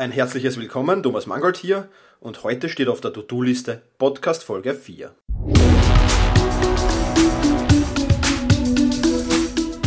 Ein 0.00 0.12
herzliches 0.12 0.58
Willkommen, 0.58 1.02
Thomas 1.02 1.26
Mangold 1.26 1.58
hier 1.58 1.90
und 2.20 2.42
heute 2.42 2.70
steht 2.70 2.88
auf 2.88 3.02
der 3.02 3.12
To-Do-Liste 3.12 3.82
Podcast 3.98 4.44
Folge 4.44 4.72
4. 4.72 5.14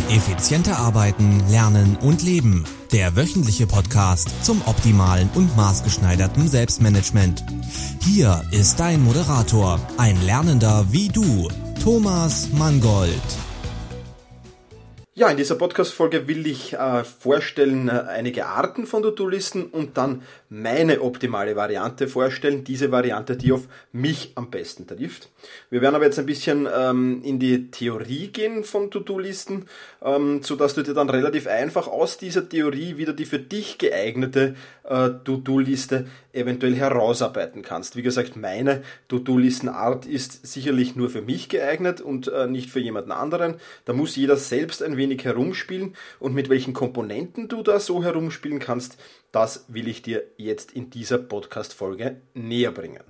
Effizienter 0.08 0.78
arbeiten, 0.78 1.42
lernen 1.50 1.98
und 2.00 2.22
leben. 2.22 2.64
Der 2.92 3.16
wöchentliche 3.16 3.66
Podcast 3.66 4.30
zum 4.44 4.62
optimalen 4.66 5.28
und 5.34 5.56
maßgeschneiderten 5.56 6.46
Selbstmanagement. 6.46 7.44
Hier 8.00 8.40
ist 8.52 8.78
dein 8.78 9.02
Moderator, 9.02 9.80
ein 9.98 10.24
Lernender 10.24 10.86
wie 10.92 11.08
du, 11.08 11.48
Thomas 11.82 12.50
Mangold. 12.52 13.10
Ja, 15.16 15.28
in 15.28 15.36
dieser 15.36 15.54
Podcast-Folge 15.54 16.26
will 16.26 16.44
ich 16.44 16.72
äh, 16.72 17.04
vorstellen 17.04 17.88
äh, 17.88 17.92
einige 18.08 18.46
Arten 18.46 18.84
von 18.84 19.04
To-Do-Listen 19.04 19.66
und 19.66 19.96
dann 19.96 20.22
meine 20.54 21.00
optimale 21.00 21.56
Variante 21.56 22.06
vorstellen, 22.06 22.62
diese 22.62 22.92
Variante, 22.92 23.36
die 23.36 23.50
auf 23.50 23.62
mich 23.92 24.32
am 24.36 24.50
besten 24.50 24.86
trifft. 24.86 25.28
Wir 25.68 25.82
werden 25.82 25.96
aber 25.96 26.04
jetzt 26.04 26.18
ein 26.20 26.26
bisschen 26.26 26.68
ähm, 26.72 27.22
in 27.24 27.40
die 27.40 27.72
Theorie 27.72 28.28
gehen 28.28 28.62
von 28.62 28.88
To-Do-Listen, 28.90 29.66
ähm, 30.00 30.42
sodass 30.44 30.74
du 30.74 30.82
dir 30.82 30.94
dann 30.94 31.10
relativ 31.10 31.48
einfach 31.48 31.88
aus 31.88 32.18
dieser 32.18 32.48
Theorie 32.48 32.96
wieder 32.96 33.12
die 33.12 33.24
für 33.24 33.40
dich 33.40 33.78
geeignete 33.78 34.54
äh, 34.84 35.10
To-Do-Liste 35.24 36.06
eventuell 36.32 36.76
herausarbeiten 36.76 37.62
kannst. 37.62 37.96
Wie 37.96 38.02
gesagt, 38.02 38.36
meine 38.36 38.82
To-Do-Listen-Art 39.08 40.06
ist 40.06 40.46
sicherlich 40.46 40.94
nur 40.94 41.10
für 41.10 41.22
mich 41.22 41.48
geeignet 41.48 42.00
und 42.00 42.28
äh, 42.28 42.46
nicht 42.46 42.70
für 42.70 42.80
jemanden 42.80 43.10
anderen. 43.10 43.56
Da 43.86 43.92
muss 43.92 44.14
jeder 44.14 44.36
selbst 44.36 44.84
ein 44.84 44.96
wenig 44.96 45.24
herumspielen 45.24 45.96
und 46.20 46.34
mit 46.34 46.48
welchen 46.48 46.74
Komponenten 46.74 47.48
du 47.48 47.62
da 47.62 47.80
so 47.80 48.04
herumspielen 48.04 48.60
kannst, 48.60 48.98
das 49.34 49.64
will 49.66 49.88
ich 49.88 50.02
dir 50.02 50.22
jetzt 50.44 50.72
in 50.72 50.90
dieser 50.90 51.18
Podcast-Folge 51.18 52.20
näher 52.34 52.70
bringen. 52.70 53.02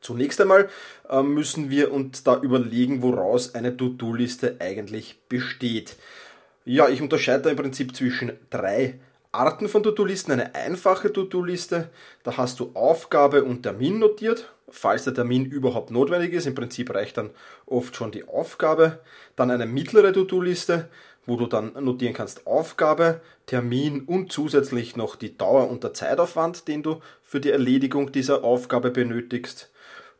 Zunächst 0.00 0.40
einmal 0.40 0.68
äh, 1.08 1.22
müssen 1.22 1.70
wir 1.70 1.92
uns 1.92 2.22
da 2.24 2.40
überlegen, 2.40 3.02
woraus 3.02 3.54
eine 3.54 3.76
To-Do-Liste 3.76 4.56
eigentlich 4.60 5.18
besteht. 5.28 5.96
Ja, 6.64 6.88
ich 6.88 7.02
unterscheide 7.02 7.42
da 7.42 7.50
im 7.50 7.56
Prinzip 7.56 7.94
zwischen 7.94 8.32
drei 8.50 9.00
Arten 9.32 9.68
von 9.68 9.82
To-Do-Listen. 9.82 10.32
Eine 10.32 10.54
einfache 10.54 11.12
To-Do-Liste, 11.12 11.90
da 12.22 12.36
hast 12.36 12.60
du 12.60 12.70
Aufgabe 12.74 13.44
und 13.44 13.62
Termin 13.62 13.98
notiert, 13.98 14.52
falls 14.68 15.04
der 15.04 15.14
Termin 15.14 15.44
überhaupt 15.44 15.90
notwendig 15.90 16.32
ist. 16.32 16.46
Im 16.46 16.54
Prinzip 16.54 16.94
reicht 16.94 17.16
dann 17.16 17.30
oft 17.66 17.96
schon 17.96 18.12
die 18.12 18.26
Aufgabe. 18.28 19.00
Dann 19.36 19.50
eine 19.50 19.66
mittlere 19.66 20.12
To-Do-Liste, 20.12 20.88
wo 21.26 21.36
du 21.36 21.46
dann 21.46 21.72
notieren 21.84 22.14
kannst 22.14 22.46
Aufgabe, 22.46 23.20
Termin 23.46 24.02
und 24.02 24.32
zusätzlich 24.32 24.96
noch 24.96 25.16
die 25.16 25.36
Dauer 25.36 25.68
und 25.70 25.84
der 25.84 25.94
Zeitaufwand, 25.94 26.68
den 26.68 26.82
du 26.82 27.00
für 27.22 27.40
die 27.40 27.50
Erledigung 27.50 28.12
dieser 28.12 28.44
Aufgabe 28.44 28.90
benötigst. 28.90 29.70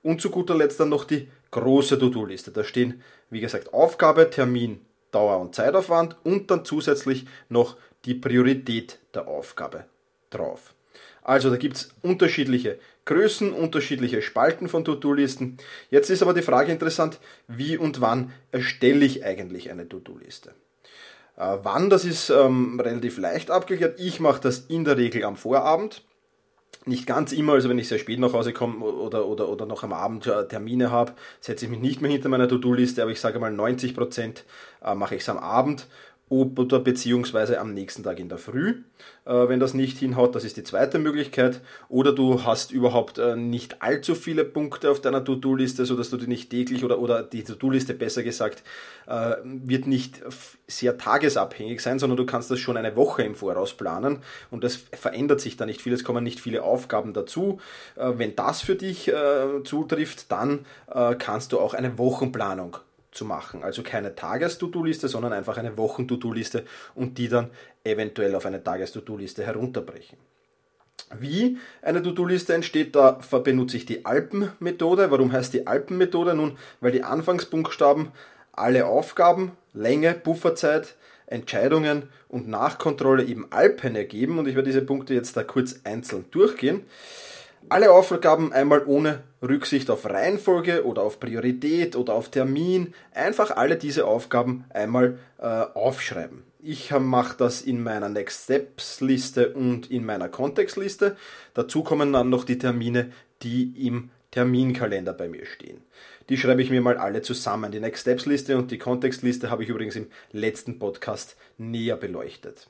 Und 0.02 0.20
zu 0.20 0.30
guter 0.30 0.54
Letzt 0.54 0.80
dann 0.80 0.90
noch 0.90 1.04
die 1.04 1.28
große 1.50 1.98
To-Do-Liste. 1.98 2.50
Da 2.50 2.64
stehen, 2.64 3.02
wie 3.30 3.40
gesagt, 3.40 3.72
Aufgabe, 3.72 4.28
Termin, 4.30 4.80
Dauer 5.10 5.40
und 5.40 5.54
Zeitaufwand 5.54 6.16
und 6.24 6.50
dann 6.50 6.64
zusätzlich 6.64 7.26
noch 7.48 7.76
die 8.04 8.14
Priorität 8.14 8.98
der 9.14 9.28
Aufgabe 9.28 9.84
drauf. 10.30 10.74
Also 11.22 11.48
da 11.48 11.56
gibt 11.56 11.76
es 11.76 11.94
unterschiedliche 12.02 12.78
Größen, 13.06 13.52
unterschiedliche 13.52 14.20
Spalten 14.22 14.68
von 14.68 14.84
To-Do-Listen. 14.84 15.56
Jetzt 15.90 16.10
ist 16.10 16.22
aber 16.22 16.34
die 16.34 16.42
Frage 16.42 16.72
interessant, 16.72 17.18
wie 17.48 17.78
und 17.78 18.00
wann 18.00 18.32
erstelle 18.50 19.04
ich 19.04 19.24
eigentlich 19.24 19.70
eine 19.70 19.88
To-Do-Liste? 19.88 20.54
Äh, 21.36 21.58
wann, 21.62 21.90
das 21.90 22.04
ist 22.04 22.30
ähm, 22.30 22.78
relativ 22.80 23.18
leicht 23.18 23.50
abgeklärt. 23.50 23.98
Ich 24.00 24.20
mache 24.20 24.40
das 24.40 24.58
in 24.58 24.84
der 24.84 24.96
Regel 24.96 25.24
am 25.24 25.36
Vorabend. 25.36 26.02
Nicht 26.86 27.06
ganz 27.06 27.32
immer, 27.32 27.54
also 27.54 27.68
wenn 27.68 27.78
ich 27.78 27.88
sehr 27.88 27.98
spät 27.98 28.18
nach 28.18 28.32
Hause 28.34 28.52
komme 28.52 28.84
oder, 28.84 29.26
oder, 29.26 29.48
oder 29.48 29.64
noch 29.64 29.84
am 29.84 29.92
Abend 29.92 30.26
äh, 30.26 30.46
Termine 30.46 30.90
habe, 30.90 31.12
setze 31.40 31.64
ich 31.64 31.70
mich 31.70 31.80
nicht 31.80 32.02
mehr 32.02 32.10
hinter 32.10 32.28
meiner 32.28 32.48
To-Do-Liste, 32.48 33.00
aber 33.02 33.10
ich 33.10 33.20
sage 33.20 33.38
mal 33.38 33.52
90% 33.52 34.42
äh, 34.84 34.94
mache 34.94 35.14
ich 35.14 35.22
es 35.22 35.28
am 35.28 35.38
Abend 35.38 35.86
oder 36.40 36.80
beziehungsweise 36.80 37.60
am 37.60 37.74
nächsten 37.74 38.02
Tag 38.02 38.18
in 38.18 38.28
der 38.28 38.38
Früh. 38.38 38.82
Äh, 39.24 39.48
wenn 39.48 39.60
das 39.60 39.74
nicht 39.74 39.98
hinhaut, 39.98 40.34
das 40.34 40.44
ist 40.44 40.56
die 40.56 40.64
zweite 40.64 40.98
Möglichkeit. 40.98 41.60
Oder 41.88 42.12
du 42.12 42.44
hast 42.44 42.72
überhaupt 42.72 43.18
äh, 43.18 43.36
nicht 43.36 43.82
allzu 43.82 44.14
viele 44.14 44.44
Punkte 44.44 44.90
auf 44.90 45.00
deiner 45.00 45.24
To-Do-Liste, 45.24 45.86
sodass 45.86 46.10
du 46.10 46.16
die 46.16 46.26
nicht 46.26 46.50
täglich 46.50 46.84
oder, 46.84 46.98
oder 46.98 47.22
die 47.22 47.44
To-Do-Liste 47.44 47.94
besser 47.94 48.22
gesagt, 48.22 48.62
äh, 49.06 49.36
wird 49.44 49.86
nicht 49.86 50.22
sehr 50.66 50.98
tagesabhängig 50.98 51.80
sein, 51.80 51.98
sondern 51.98 52.16
du 52.16 52.26
kannst 52.26 52.50
das 52.50 52.58
schon 52.58 52.76
eine 52.76 52.96
Woche 52.96 53.22
im 53.22 53.34
Voraus 53.34 53.74
planen 53.74 54.18
und 54.50 54.64
das 54.64 54.76
verändert 54.76 55.40
sich 55.40 55.56
da 55.56 55.66
nicht 55.66 55.82
viel. 55.82 55.92
Es 55.92 56.04
kommen 56.04 56.24
nicht 56.24 56.40
viele 56.40 56.62
Aufgaben 56.62 57.12
dazu. 57.12 57.60
Wenn 57.96 58.34
das 58.34 58.62
für 58.62 58.74
dich 58.74 59.12
zutrifft, 59.64 60.32
dann 60.32 60.60
kannst 61.18 61.52
du 61.52 61.60
auch 61.60 61.74
eine 61.74 61.98
Wochenplanung 61.98 62.78
zu 63.14 63.24
machen. 63.24 63.62
Also 63.62 63.82
keine 63.82 64.14
Tages-To-Do-Liste, 64.14 65.08
sondern 65.08 65.32
einfach 65.32 65.56
eine 65.56 65.76
Wochen-To-Do-Liste 65.76 66.64
und 66.94 67.18
die 67.18 67.28
dann 67.28 67.50
eventuell 67.84 68.34
auf 68.34 68.46
eine 68.46 68.62
Tages-To-Do-Liste 68.62 69.44
herunterbrechen. 69.44 70.18
Wie 71.18 71.58
eine 71.82 72.02
To-Do-Liste 72.02 72.54
entsteht, 72.54 72.94
da 72.94 73.18
benutze 73.44 73.76
ich 73.76 73.86
die 73.86 74.04
Alpen-Methode. 74.04 75.10
Warum 75.10 75.32
heißt 75.32 75.54
die 75.54 75.66
Alpen-Methode? 75.66 76.34
Nun, 76.34 76.58
weil 76.80 76.92
die 76.92 77.02
Anfangsbuchstaben 77.02 78.12
alle 78.52 78.86
Aufgaben, 78.86 79.52
Länge, 79.72 80.14
Pufferzeit, 80.14 80.94
Entscheidungen 81.26 82.04
und 82.28 82.48
Nachkontrolle 82.48 83.24
eben 83.24 83.50
Alpen 83.50 83.96
ergeben 83.96 84.38
und 84.38 84.46
ich 84.46 84.54
werde 84.54 84.68
diese 84.68 84.82
Punkte 84.82 85.14
jetzt 85.14 85.36
da 85.36 85.42
kurz 85.42 85.80
einzeln 85.84 86.26
durchgehen 86.30 86.84
alle 87.68 87.90
Aufgaben 87.90 88.52
einmal 88.52 88.84
ohne 88.86 89.22
Rücksicht 89.44 89.90
auf 89.90 90.06
Reihenfolge 90.06 90.84
oder 90.84 91.02
auf 91.02 91.20
Priorität 91.20 91.96
oder 91.96 92.14
auf 92.14 92.30
Termin, 92.30 92.94
einfach 93.12 93.50
alle 93.50 93.76
diese 93.76 94.06
Aufgaben 94.06 94.64
einmal 94.70 95.18
äh, 95.38 95.44
aufschreiben. 95.44 96.42
Ich 96.60 96.90
mache 96.98 97.36
das 97.36 97.60
in 97.60 97.82
meiner 97.82 98.08
Next 98.08 98.44
Steps 98.44 99.00
Liste 99.00 99.50
und 99.50 99.90
in 99.90 100.06
meiner 100.06 100.30
Kontextliste. 100.30 101.16
Dazu 101.52 101.82
kommen 101.82 102.12
dann 102.12 102.30
noch 102.30 102.44
die 102.44 102.58
Termine, 102.58 103.12
die 103.42 103.86
im 103.86 104.10
Terminkalender 104.30 105.12
bei 105.12 105.28
mir 105.28 105.44
stehen. 105.44 105.82
Die 106.30 106.38
schreibe 106.38 106.62
ich 106.62 106.70
mir 106.70 106.80
mal 106.80 106.96
alle 106.96 107.20
zusammen. 107.20 107.70
Die 107.70 107.80
Next 107.80 108.00
Steps 108.00 108.24
Liste 108.24 108.56
und 108.56 108.70
die 108.70 108.78
Kontextliste 108.78 109.50
habe 109.50 109.62
ich 109.62 109.68
übrigens 109.68 109.96
im 109.96 110.06
letzten 110.32 110.78
Podcast 110.78 111.36
näher 111.58 111.96
beleuchtet. 111.96 112.68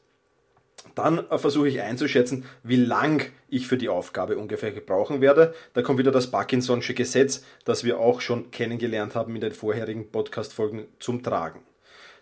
Dann 0.95 1.29
äh, 1.31 1.39
versuche 1.39 1.69
ich 1.69 1.81
einzuschätzen, 1.81 2.45
wie 2.63 2.77
lang 2.77 3.31
ich 3.49 3.67
für 3.67 3.77
die 3.77 3.89
Aufgabe 3.89 4.39
ungefähr 4.39 4.73
gebrauchen 4.73 5.21
werde. 5.21 5.55
Da 5.73 5.83
kommt 5.83 5.99
wieder 5.99 6.13
das 6.13 6.33
Parkinson'sche 6.33 6.95
Gesetz, 6.95 7.45
das 7.65 7.85
wir 7.85 7.99
auch 7.99 8.21
schon 8.21 8.51
kennengelernt 8.51 9.15
haben 9.15 9.35
in 9.35 9.41
den 9.41 9.53
vorherigen 9.53 10.11
Podcast-Folgen 10.11 10.87
zum 10.99 11.23
Tragen. 11.23 11.61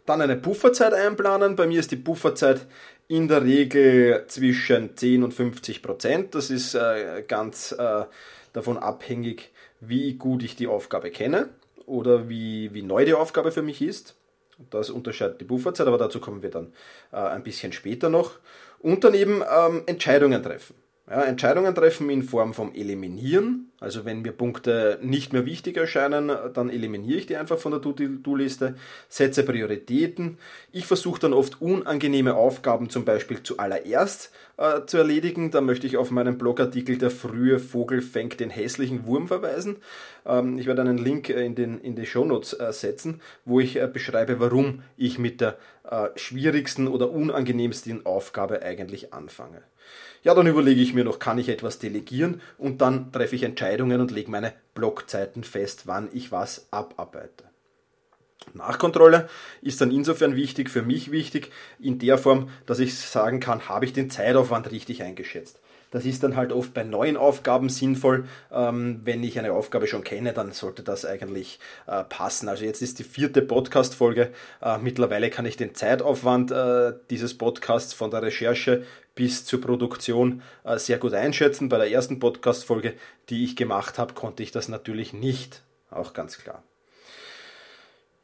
Dann 0.07 0.21
eine 0.21 0.37
Pufferzeit 0.37 0.95
einplanen. 0.95 1.55
Bei 1.55 1.67
mir 1.67 1.79
ist 1.79 1.93
die 1.93 1.97
Pufferzeit 1.97 2.67
in 3.09 3.29
der 3.29 3.45
Regel 3.45 4.25
zwischen 4.27 4.97
10 4.97 5.23
und 5.23 5.35
50 5.35 5.83
Prozent. 5.83 6.35
Das 6.35 6.51
ist 6.51 6.75
äh, 6.75 7.23
ganz 7.27 7.73
äh, 7.73 8.05
davon 8.53 8.79
abhängig, 8.79 9.53
wie 9.81 10.15
gut 10.15 10.43
ich 10.43 10.57
die 10.57 10.67
Aufgabe 10.67 11.11
kenne 11.11 11.51
oder 11.87 12.29
wie, 12.29 12.73
wie 12.73 12.83
neu 12.83 13.05
die 13.05 13.15
Aufgabe 13.15 13.53
für 13.53 13.63
mich 13.63 13.83
ist. 13.83 14.17
Das 14.71 14.91
unterscheidet 14.91 15.41
die 15.41 15.45
Bufferzeit, 15.45 15.87
aber 15.87 15.99
dazu 15.99 16.21
kommen 16.21 16.43
wir 16.43 16.51
dann 16.51 16.73
äh, 17.13 17.17
ein 17.17 17.43
bisschen 17.43 17.73
später 17.73 18.09
noch. 18.09 18.39
Und 18.79 19.05
dann 19.05 19.15
eben 19.15 19.43
ähm, 19.43 19.83
Entscheidungen 19.87 20.43
treffen. 20.43 20.75
Ja, 21.11 21.25
Entscheidungen 21.25 21.75
treffen 21.75 22.09
in 22.11 22.23
Form 22.23 22.55
vom 22.55 22.73
Eliminieren. 22.75 23.73
Also 23.81 24.05
wenn 24.05 24.23
mir 24.23 24.31
Punkte 24.31 25.01
nicht 25.03 25.33
mehr 25.33 25.45
wichtig 25.45 25.77
erscheinen, 25.77 26.31
dann 26.55 26.71
eliminiere 26.71 27.19
ich 27.19 27.27
die 27.27 27.37
einfach 27.37 27.59
von 27.59 27.73
der 27.73 27.83
To-Do-Liste, 27.83 28.77
setze 29.09 29.43
Prioritäten. 29.43 30.39
Ich 30.71 30.87
versuche 30.87 31.19
dann 31.19 31.33
oft 31.33 31.61
unangenehme 31.61 32.37
Aufgaben 32.37 32.89
zum 32.89 33.05
Beispiel 33.05 33.43
zuallererst 33.43 34.31
äh, 34.59 34.87
zu 34.87 34.99
erledigen. 34.99 35.51
Da 35.51 35.61
möchte 35.61 35.89
ich 35.89 35.97
auf 35.97 36.13
meinen 36.13 36.39
Blogartikel 36.39 36.97
Der 36.99 37.11
frühe 37.11 37.59
Vogel 37.59 38.01
fängt 38.01 38.39
den 38.39 38.51
hässlichen 38.51 39.05
Wurm 39.05 39.27
verweisen. 39.27 39.79
Ähm, 40.25 40.57
ich 40.57 40.67
werde 40.67 40.83
einen 40.83 40.99
Link 40.99 41.29
äh, 41.31 41.45
in, 41.45 41.57
den, 41.57 41.81
in 41.81 41.97
die 41.97 42.07
Shownotes 42.07 42.53
äh, 42.53 42.73
setzen, 42.73 43.21
wo 43.45 43.59
ich 43.59 43.75
äh, 43.75 43.89
beschreibe, 43.93 44.39
warum 44.39 44.85
ich 44.97 45.19
mit 45.19 45.41
der 45.41 45.59
äh, 45.91 46.11
schwierigsten 46.15 46.87
oder 46.87 47.11
unangenehmsten 47.11 48.07
Aufgabe 48.07 48.63
eigentlich 48.63 49.13
anfange. 49.13 49.63
Ja, 50.23 50.35
dann 50.35 50.47
überlege 50.47 50.81
ich 50.81 50.95
mir 50.95 51.05
noch, 51.05 51.19
kann 51.19 51.39
ich 51.39 51.49
etwas 51.49 51.81
delegieren 51.81 52.41
und 52.57 52.81
dann 52.81 53.11
treffe 53.11 53.35
ich 53.35 53.43
Entscheidungen 53.43 54.01
und 54.01 54.13
lege 54.13 54.31
meine 54.31 54.53
Blockzeiten 54.75 55.43
fest, 55.43 55.83
wann 55.87 56.09
ich 56.13 56.31
was 56.31 56.69
abarbeite. 56.71 57.45
Nachkontrolle 58.55 59.29
ist 59.63 59.81
dann 59.81 59.91
insofern 59.91 60.37
wichtig, 60.37 60.71
für 60.71 60.83
mich 60.83 61.11
wichtig, 61.11 61.51
in 61.79 61.99
der 61.99 62.19
Form, 62.19 62.51
dass 62.67 62.79
ich 62.79 62.97
sagen 62.99 63.41
kann, 63.41 63.69
habe 63.69 63.85
ich 63.85 63.93
den 63.93 64.11
Zeitaufwand 64.11 64.71
richtig 64.71 65.03
eingeschätzt. 65.03 65.61
Das 65.93 66.07
ist 66.07 66.23
dann 66.25 66.37
halt 66.37 66.53
oft 66.53 66.75
bei 66.75 66.83
neuen 66.83 67.17
Aufgaben 67.17 67.69
sinnvoll. 67.69 68.25
Ähm, 68.51 69.03
wenn 69.05 69.23
ich 69.23 69.39
eine 69.39 69.53
Aufgabe 69.53 69.87
schon 69.87 70.03
kenne, 70.03 70.33
dann 70.33 70.51
sollte 70.53 70.83
das 70.83 71.05
eigentlich 71.05 71.61
äh, 71.87 72.03
passen. 72.03 72.49
Also 72.49 72.65
jetzt 72.65 72.83
ist 72.83 72.99
die 72.99 73.05
vierte 73.05 73.43
Podcast-Folge. 73.43 74.33
Äh, 74.63 74.79
mittlerweile 74.79 75.29
kann 75.29 75.47
ich 75.47 75.59
den 75.59 75.75
Zeitaufwand 75.75 76.51
äh, 76.51 76.95
dieses 77.11 77.37
Podcasts 77.37 77.93
von 77.93 78.11
der 78.11 78.23
Recherche 78.23 78.85
bis 79.15 79.45
zur 79.45 79.61
Produktion 79.61 80.41
sehr 80.77 80.97
gut 80.97 81.13
einschätzen. 81.13 81.69
Bei 81.69 81.77
der 81.77 81.91
ersten 81.91 82.19
Podcast-Folge, 82.19 82.95
die 83.29 83.45
ich 83.45 83.57
gemacht 83.57 83.99
habe, 83.99 84.15
konnte 84.15 84.43
ich 84.43 84.53
das 84.53 84.69
natürlich 84.69 85.13
nicht. 85.13 85.61
Auch 85.91 86.15
ganz 86.15 86.39
klar. 86.39 86.63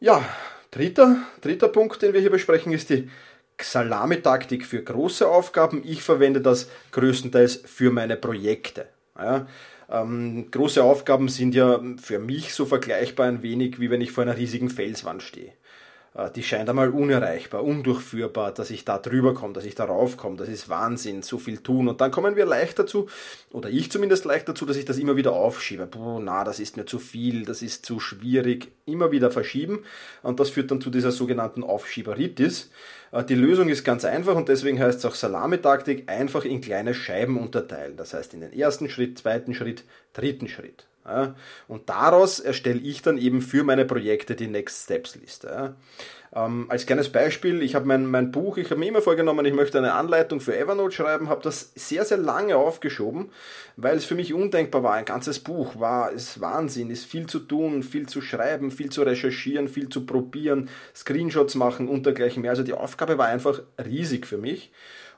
Ja, 0.00 0.24
dritter, 0.70 1.18
dritter 1.42 1.68
Punkt, 1.68 2.00
den 2.00 2.14
wir 2.14 2.22
hier 2.22 2.30
besprechen, 2.30 2.72
ist 2.72 2.88
die 2.88 3.10
Salamitaktik 3.60 4.64
für 4.64 4.82
große 4.82 5.28
Aufgaben. 5.28 5.82
Ich 5.84 6.02
verwende 6.02 6.40
das 6.40 6.68
größtenteils 6.92 7.62
für 7.64 7.90
meine 7.90 8.16
Projekte. 8.16 8.86
Ja, 9.18 9.46
ähm, 9.90 10.50
große 10.50 10.82
Aufgaben 10.82 11.28
sind 11.28 11.54
ja 11.54 11.80
für 12.00 12.18
mich 12.18 12.54
so 12.54 12.66
vergleichbar 12.66 13.26
ein 13.26 13.42
wenig, 13.42 13.80
wie 13.80 13.90
wenn 13.90 14.00
ich 14.00 14.12
vor 14.12 14.22
einer 14.22 14.36
riesigen 14.36 14.70
Felswand 14.70 15.22
stehe. 15.22 15.52
Äh, 16.14 16.30
die 16.30 16.42
scheint 16.42 16.68
einmal 16.68 16.90
unerreichbar, 16.90 17.64
undurchführbar, 17.64 18.52
dass 18.52 18.70
ich 18.70 18.84
da 18.84 18.98
drüber 18.98 19.34
komme, 19.34 19.54
dass 19.54 19.64
ich 19.64 19.74
darauf 19.74 20.16
komme. 20.16 20.36
Das 20.36 20.48
ist 20.48 20.68
Wahnsinn, 20.68 21.22
so 21.22 21.38
viel 21.38 21.58
tun. 21.58 21.88
Und 21.88 22.00
dann 22.00 22.10
kommen 22.10 22.36
wir 22.36 22.46
leicht 22.46 22.78
dazu, 22.78 23.08
oder 23.52 23.68
ich 23.70 23.90
zumindest 23.90 24.24
leicht 24.24 24.48
dazu, 24.48 24.66
dass 24.66 24.76
ich 24.76 24.84
das 24.84 24.98
immer 24.98 25.16
wieder 25.16 25.32
aufschiebe. 25.32 25.86
Puh, 25.86 26.20
na, 26.20 26.44
das 26.44 26.60
ist 26.60 26.76
mir 26.76 26.86
zu 26.86 26.98
viel, 26.98 27.44
das 27.44 27.62
ist 27.62 27.86
zu 27.86 28.00
schwierig. 28.00 28.72
Immer 28.86 29.12
wieder 29.12 29.30
verschieben. 29.30 29.84
Und 30.22 30.40
das 30.40 30.50
führt 30.50 30.70
dann 30.70 30.80
zu 30.80 30.90
dieser 30.90 31.12
sogenannten 31.12 31.62
Aufschieberitis. 31.62 32.70
Äh, 33.12 33.24
die 33.24 33.34
Lösung 33.34 33.68
ist 33.68 33.84
ganz 33.84 34.04
einfach 34.04 34.34
und 34.34 34.48
deswegen 34.48 34.80
heißt 34.80 34.98
es 34.98 35.04
auch 35.04 35.14
Salamitaktik, 35.14 36.08
einfach 36.08 36.44
in 36.44 36.60
kleine 36.60 36.94
Scheiben 36.94 37.38
unterteilen. 37.38 37.96
Das 37.96 38.14
heißt 38.14 38.34
in 38.34 38.40
den 38.40 38.52
ersten 38.52 38.88
Schritt, 38.88 39.18
zweiten 39.18 39.54
Schritt, 39.54 39.84
dritten 40.12 40.48
Schritt. 40.48 40.87
Und 41.66 41.88
daraus 41.88 42.40
erstelle 42.40 42.80
ich 42.80 43.02
dann 43.02 43.18
eben 43.18 43.42
für 43.42 43.64
meine 43.64 43.84
Projekte 43.84 44.34
die 44.34 44.48
Next 44.48 44.84
Steps 44.84 45.16
Liste. 45.16 45.74
Ähm, 46.34 46.66
als 46.68 46.84
kleines 46.84 47.08
Beispiel, 47.08 47.62
ich 47.62 47.74
habe 47.74 47.86
mein, 47.86 48.06
mein 48.06 48.30
Buch, 48.30 48.58
ich 48.58 48.70
habe 48.70 48.80
mir 48.80 48.88
immer 48.88 49.00
vorgenommen, 49.00 49.46
ich 49.46 49.54
möchte 49.54 49.78
eine 49.78 49.94
Anleitung 49.94 50.40
für 50.40 50.56
Evernote 50.56 50.94
schreiben, 50.94 51.28
habe 51.28 51.42
das 51.42 51.72
sehr, 51.74 52.04
sehr 52.04 52.18
lange 52.18 52.56
aufgeschoben, 52.56 53.30
weil 53.76 53.96
es 53.96 54.04
für 54.04 54.14
mich 54.14 54.34
undenkbar 54.34 54.82
war. 54.82 54.92
Ein 54.92 55.06
ganzes 55.06 55.38
Buch 55.38 55.80
war, 55.80 56.12
ist 56.12 56.40
Wahnsinn, 56.40 56.90
ist 56.90 57.06
viel 57.06 57.26
zu 57.26 57.38
tun, 57.38 57.82
viel 57.82 58.06
zu 58.06 58.20
schreiben, 58.20 58.70
viel 58.70 58.90
zu 58.90 59.02
recherchieren, 59.02 59.68
viel 59.68 59.88
zu 59.88 60.04
probieren, 60.04 60.68
Screenshots 60.94 61.54
machen 61.54 61.88
und 61.88 62.04
dergleichen 62.04 62.42
mehr. 62.42 62.50
Also 62.50 62.62
die 62.62 62.74
Aufgabe 62.74 63.16
war 63.16 63.28
einfach 63.28 63.62
riesig 63.82 64.26
für 64.26 64.38
mich. 64.38 64.70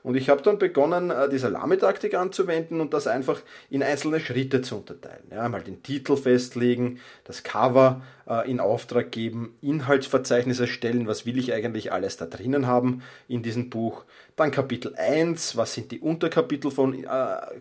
Und 0.03 0.15
ich 0.15 0.29
habe 0.29 0.41
dann 0.41 0.57
begonnen, 0.57 1.11
äh, 1.11 1.29
die 1.29 1.37
Salamitaktik 1.37 2.15
anzuwenden 2.15 2.81
und 2.81 2.93
das 2.93 3.07
einfach 3.07 3.41
in 3.69 3.83
einzelne 3.83 4.19
Schritte 4.19 4.61
zu 4.61 4.77
unterteilen. 4.77 5.23
Ja, 5.31 5.47
mal 5.49 5.61
den 5.61 5.83
Titel 5.83 6.17
festlegen, 6.17 6.99
das 7.23 7.43
Cover 7.43 8.01
in 8.45 8.59
Auftrag 8.59 9.11
geben, 9.11 9.57
Inhaltsverzeichnis 9.61 10.59
erstellen, 10.59 11.07
was 11.07 11.25
will 11.25 11.37
ich 11.37 11.53
eigentlich 11.53 11.91
alles 11.91 12.17
da 12.17 12.25
drinnen 12.25 12.67
haben 12.67 13.01
in 13.27 13.43
diesem 13.43 13.69
Buch. 13.69 14.05
Dann 14.35 14.51
Kapitel 14.51 14.95
1, 14.95 15.57
was 15.57 15.73
sind 15.73 15.91
die 15.91 15.99
Unterkapitel 15.99 16.71
von 16.71 17.03
äh, 17.03 17.07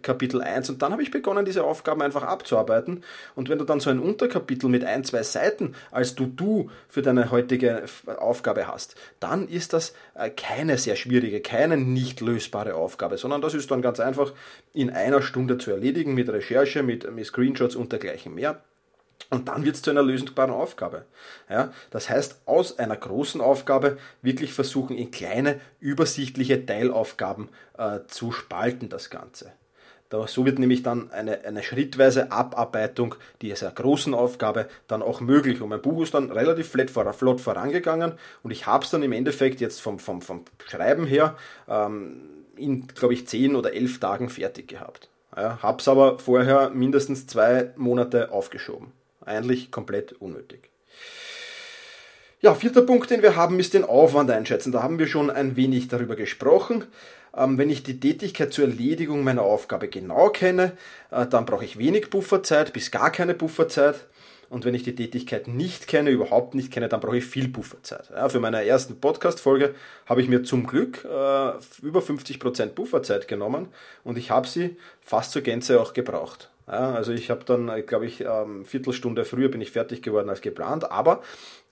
Kapitel 0.03 0.41
1 0.41 0.71
und 0.71 0.83
dann 0.83 0.93
habe 0.93 1.03
ich 1.03 1.11
begonnen, 1.11 1.45
diese 1.45 1.65
Aufgaben 1.65 2.03
einfach 2.03 2.23
abzuarbeiten. 2.23 3.03
Und 3.35 3.49
wenn 3.49 3.59
du 3.59 3.65
dann 3.65 3.81
so 3.81 3.91
ein 3.91 3.99
Unterkapitel 3.99 4.71
mit 4.71 4.85
ein, 4.85 5.05
zwei 5.05 5.23
Seiten 5.23 5.75
als 5.91 6.15
du 6.15 6.27
du 6.27 6.71
für 6.89 7.03
deine 7.03 7.31
heutige 7.31 7.85
Aufgabe 8.19 8.69
hast, 8.69 8.95
dann 9.19 9.49
ist 9.49 9.73
das 9.73 9.93
äh, 10.15 10.31
keine 10.31 10.79
sehr 10.79 10.97
schwierige, 10.97 11.41
keine 11.41 11.77
nicht 11.77 12.21
lösbare 12.21 12.75
Aufgabe, 12.75 13.19
sondern 13.19 13.43
das 13.43 13.55
ist 13.55 13.71
dann 13.71 13.83
ganz 13.83 13.99
einfach 13.99 14.33
in 14.73 14.91
einer 14.91 15.23
Stunde 15.23 15.59
zu 15.59 15.71
erledigen 15.71 16.15
mit 16.15 16.29
Recherche, 16.29 16.83
mit, 16.83 17.13
mit 17.13 17.27
Screenshots 17.27 17.75
und 17.75 17.91
dergleichen 17.93 18.35
mehr. 18.35 18.63
Und 19.29 19.49
dann 19.49 19.65
wird 19.65 19.77
es 19.77 19.83
zu 19.83 19.91
einer 19.91 20.03
lösbaren 20.03 20.51
Aufgabe. 20.51 21.05
Ja, 21.49 21.73
das 21.91 22.09
heißt, 22.09 22.43
aus 22.47 22.79
einer 22.79 22.97
großen 22.97 23.41
Aufgabe 23.41 23.99
wirklich 24.23 24.53
versuchen, 24.53 24.97
in 24.97 25.11
kleine, 25.11 25.61
übersichtliche 25.79 26.65
Teilaufgaben 26.65 27.49
äh, 27.77 28.01
zu 28.09 28.33
spalten, 28.33 28.89
das 28.89 29.11
Ganze. 29.11 29.53
Da, 30.11 30.27
so 30.27 30.45
wird 30.45 30.59
nämlich 30.59 30.83
dann 30.83 31.13
eine, 31.13 31.45
eine 31.45 31.63
schrittweise 31.63 32.33
Abarbeitung 32.33 33.15
dieser 33.43 33.71
großen 33.71 34.13
Aufgabe 34.13 34.69
dann 34.89 35.03
auch 35.03 35.21
möglich. 35.21 35.61
Und 35.61 35.69
mein 35.69 35.81
Buch 35.81 36.03
ist 36.03 36.15
dann 36.15 36.33
relativ 36.33 36.69
flott, 36.69 36.91
flott 36.91 37.41
vorangegangen 37.41 38.15
und 38.43 38.51
ich 38.51 38.67
habe 38.67 38.85
es 38.85 38.91
dann 38.91 39.05
im 39.05 39.13
Endeffekt 39.13 39.61
jetzt 39.61 39.81
vom, 39.81 40.01
vom, 40.01 40.21
vom 40.21 40.45
Schreiben 40.67 41.07
her 41.07 41.37
ähm, 41.69 42.23
in, 42.57 42.89
glaube 42.89 43.15
ich, 43.15 43.29
zehn 43.29 43.55
oder 43.55 43.73
elf 43.73 44.01
Tagen 44.01 44.29
fertig 44.29 44.67
gehabt. 44.67 45.09
Ja, 45.37 45.63
habe 45.63 45.79
es 45.79 45.87
aber 45.87 46.19
vorher 46.19 46.71
mindestens 46.71 47.29
zwei 47.29 47.71
Monate 47.77 48.33
aufgeschoben. 48.33 48.93
Eigentlich 49.25 49.71
komplett 49.71 50.13
unnötig. 50.13 50.71
Ja, 52.43 52.55
vierter 52.55 52.83
Punkt, 52.83 53.11
den 53.11 53.23
wir 53.23 53.37
haben, 53.37 53.61
ist 53.61 53.75
den 53.75 53.85
Aufwand 53.85 54.31
einschätzen. 54.31 54.73
Da 54.73 54.83
haben 54.83 54.99
wir 54.99 55.07
schon 55.07 55.31
ein 55.31 55.57
wenig 55.57 55.89
darüber 55.89 56.17
gesprochen. 56.17 56.85
Ähm, 57.37 57.59
wenn 57.59 57.69
ich 57.69 57.83
die 57.83 58.01
Tätigkeit 58.01 58.53
zur 58.53 58.65
Erledigung 58.65 59.23
meiner 59.23 59.43
Aufgabe 59.43 59.89
genau 59.89 60.31
kenne, 60.31 60.73
äh, 61.11 61.27
dann 61.27 61.45
brauche 61.45 61.65
ich 61.65 61.79
wenig 61.79 62.09
Pufferzeit 62.09 62.73
bis 62.73 62.91
gar 62.91 63.13
keine 63.13 63.35
Pufferzeit. 63.35 64.07
Und 64.49 64.65
wenn 64.65 64.75
ich 64.75 64.83
die 64.83 64.97
Tätigkeit 64.97 65.47
nicht 65.47 65.87
kenne, 65.87 66.11
überhaupt 66.11 66.55
nicht 66.55 66.73
kenne, 66.73 66.89
dann 66.89 67.01
brauche 67.01 67.19
ich 67.19 67.25
viel 67.25 67.49
Pufferzeit. 67.49 68.11
Ja, 68.11 68.29
für 68.29 68.41
meine 68.41 68.65
ersten 68.65 68.99
Podcast-Folge 68.99 69.75
habe 70.07 70.23
ich 70.23 70.29
mir 70.29 70.43
zum 70.43 70.67
Glück 70.67 71.05
äh, 71.05 71.53
über 71.83 72.01
50% 72.01 72.69
Pufferzeit 72.69 73.29
genommen 73.29 73.69
und 74.03 74.19
ich 74.19 74.31
habe 74.33 74.49
sie 74.49 74.77
fast 75.03 75.31
zur 75.31 75.43
Gänze 75.43 75.81
auch 75.81 75.93
gebraucht. 75.93 76.51
Also 76.71 77.13
ich 77.13 77.31
habe 77.31 77.45
dann, 77.45 77.69
äh, 77.69 77.83
glaube 77.83 78.07
ich, 78.07 78.21
ähm, 78.21 78.65
Viertelstunde 78.65 79.25
früher 79.25 79.49
bin 79.49 79.61
ich 79.61 79.73
fertig 79.73 80.03
geworden 80.03 80.31
als 80.31 80.41
geplant, 80.41 80.91
aber 80.91 81.21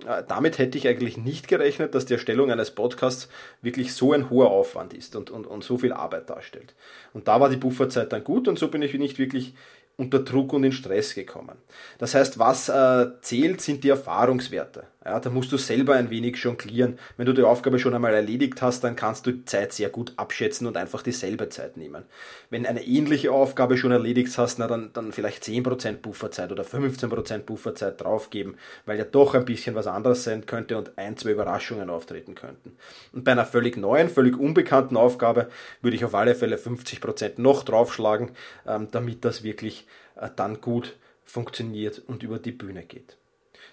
äh, 0.04 0.24
damit 0.26 0.58
hätte 0.58 0.76
ich 0.76 0.88
eigentlich 0.88 1.16
nicht 1.16 1.46
gerechnet, 1.46 1.94
dass 1.94 2.06
die 2.06 2.14
Erstellung 2.14 2.50
eines 2.50 2.72
Podcasts 2.72 3.28
wirklich 3.62 3.94
so 3.94 4.12
ein 4.12 4.28
hoher 4.28 4.50
Aufwand 4.50 4.92
ist 4.94 5.14
und, 5.14 5.30
und, 5.30 5.46
und 5.46 5.62
so 5.62 5.78
viel 5.78 5.92
Arbeit 5.92 6.28
darstellt. 6.30 6.74
Und 7.12 7.28
da 7.28 7.40
war 7.40 7.48
die 7.48 7.56
Bufferzeit 7.56 8.12
dann 8.12 8.24
gut 8.24 8.48
und 8.48 8.58
so 8.58 8.68
bin 8.68 8.82
ich 8.82 8.92
nicht 8.94 9.20
wirklich 9.20 9.54
unter 9.96 10.20
Druck 10.20 10.52
und 10.52 10.64
in 10.64 10.72
Stress 10.72 11.14
gekommen. 11.14 11.58
Das 11.98 12.14
heißt, 12.14 12.38
was 12.40 12.68
äh, 12.68 13.06
zählt, 13.20 13.60
sind 13.60 13.84
die 13.84 13.90
Erfahrungswerte. 13.90 14.84
Ja, 15.08 15.18
da 15.20 15.30
musst 15.30 15.50
du 15.52 15.56
selber 15.56 15.94
ein 15.94 16.10
wenig 16.10 16.36
jonglieren. 16.36 16.98
Wenn 17.16 17.24
du 17.24 17.32
die 17.32 17.42
Aufgabe 17.42 17.78
schon 17.78 17.94
einmal 17.94 18.12
erledigt 18.12 18.60
hast, 18.60 18.84
dann 18.84 18.94
kannst 18.94 19.24
du 19.24 19.32
die 19.32 19.46
Zeit 19.46 19.72
sehr 19.72 19.88
gut 19.88 20.12
abschätzen 20.18 20.66
und 20.66 20.76
einfach 20.76 21.00
dieselbe 21.00 21.48
Zeit 21.48 21.78
nehmen. 21.78 22.04
Wenn 22.50 22.66
eine 22.66 22.84
ähnliche 22.84 23.32
Aufgabe 23.32 23.78
schon 23.78 23.90
erledigt 23.90 24.36
hast, 24.36 24.58
na 24.58 24.66
dann, 24.66 24.90
dann 24.92 25.12
vielleicht 25.12 25.44
10% 25.44 26.02
Bufferzeit 26.02 26.52
oder 26.52 26.62
15% 26.62 27.38
Bufferzeit 27.38 27.98
draufgeben, 27.98 28.58
weil 28.84 28.98
ja 28.98 29.04
doch 29.04 29.34
ein 29.34 29.46
bisschen 29.46 29.74
was 29.74 29.86
anderes 29.86 30.24
sein 30.24 30.44
könnte 30.44 30.76
und 30.76 30.98
ein, 30.98 31.16
zwei 31.16 31.30
Überraschungen 31.30 31.88
auftreten 31.88 32.34
könnten. 32.34 32.76
Und 33.14 33.24
bei 33.24 33.32
einer 33.32 33.46
völlig 33.46 33.78
neuen, 33.78 34.10
völlig 34.10 34.38
unbekannten 34.38 34.98
Aufgabe 34.98 35.48
würde 35.80 35.96
ich 35.96 36.04
auf 36.04 36.14
alle 36.14 36.34
Fälle 36.34 36.56
50% 36.56 37.40
noch 37.40 37.62
draufschlagen, 37.62 38.32
ähm, 38.66 38.88
damit 38.90 39.24
das 39.24 39.42
wirklich 39.42 39.86
äh, 40.16 40.28
dann 40.36 40.60
gut 40.60 40.96
funktioniert 41.24 42.02
und 42.06 42.22
über 42.22 42.38
die 42.38 42.52
Bühne 42.52 42.82
geht. 42.82 43.16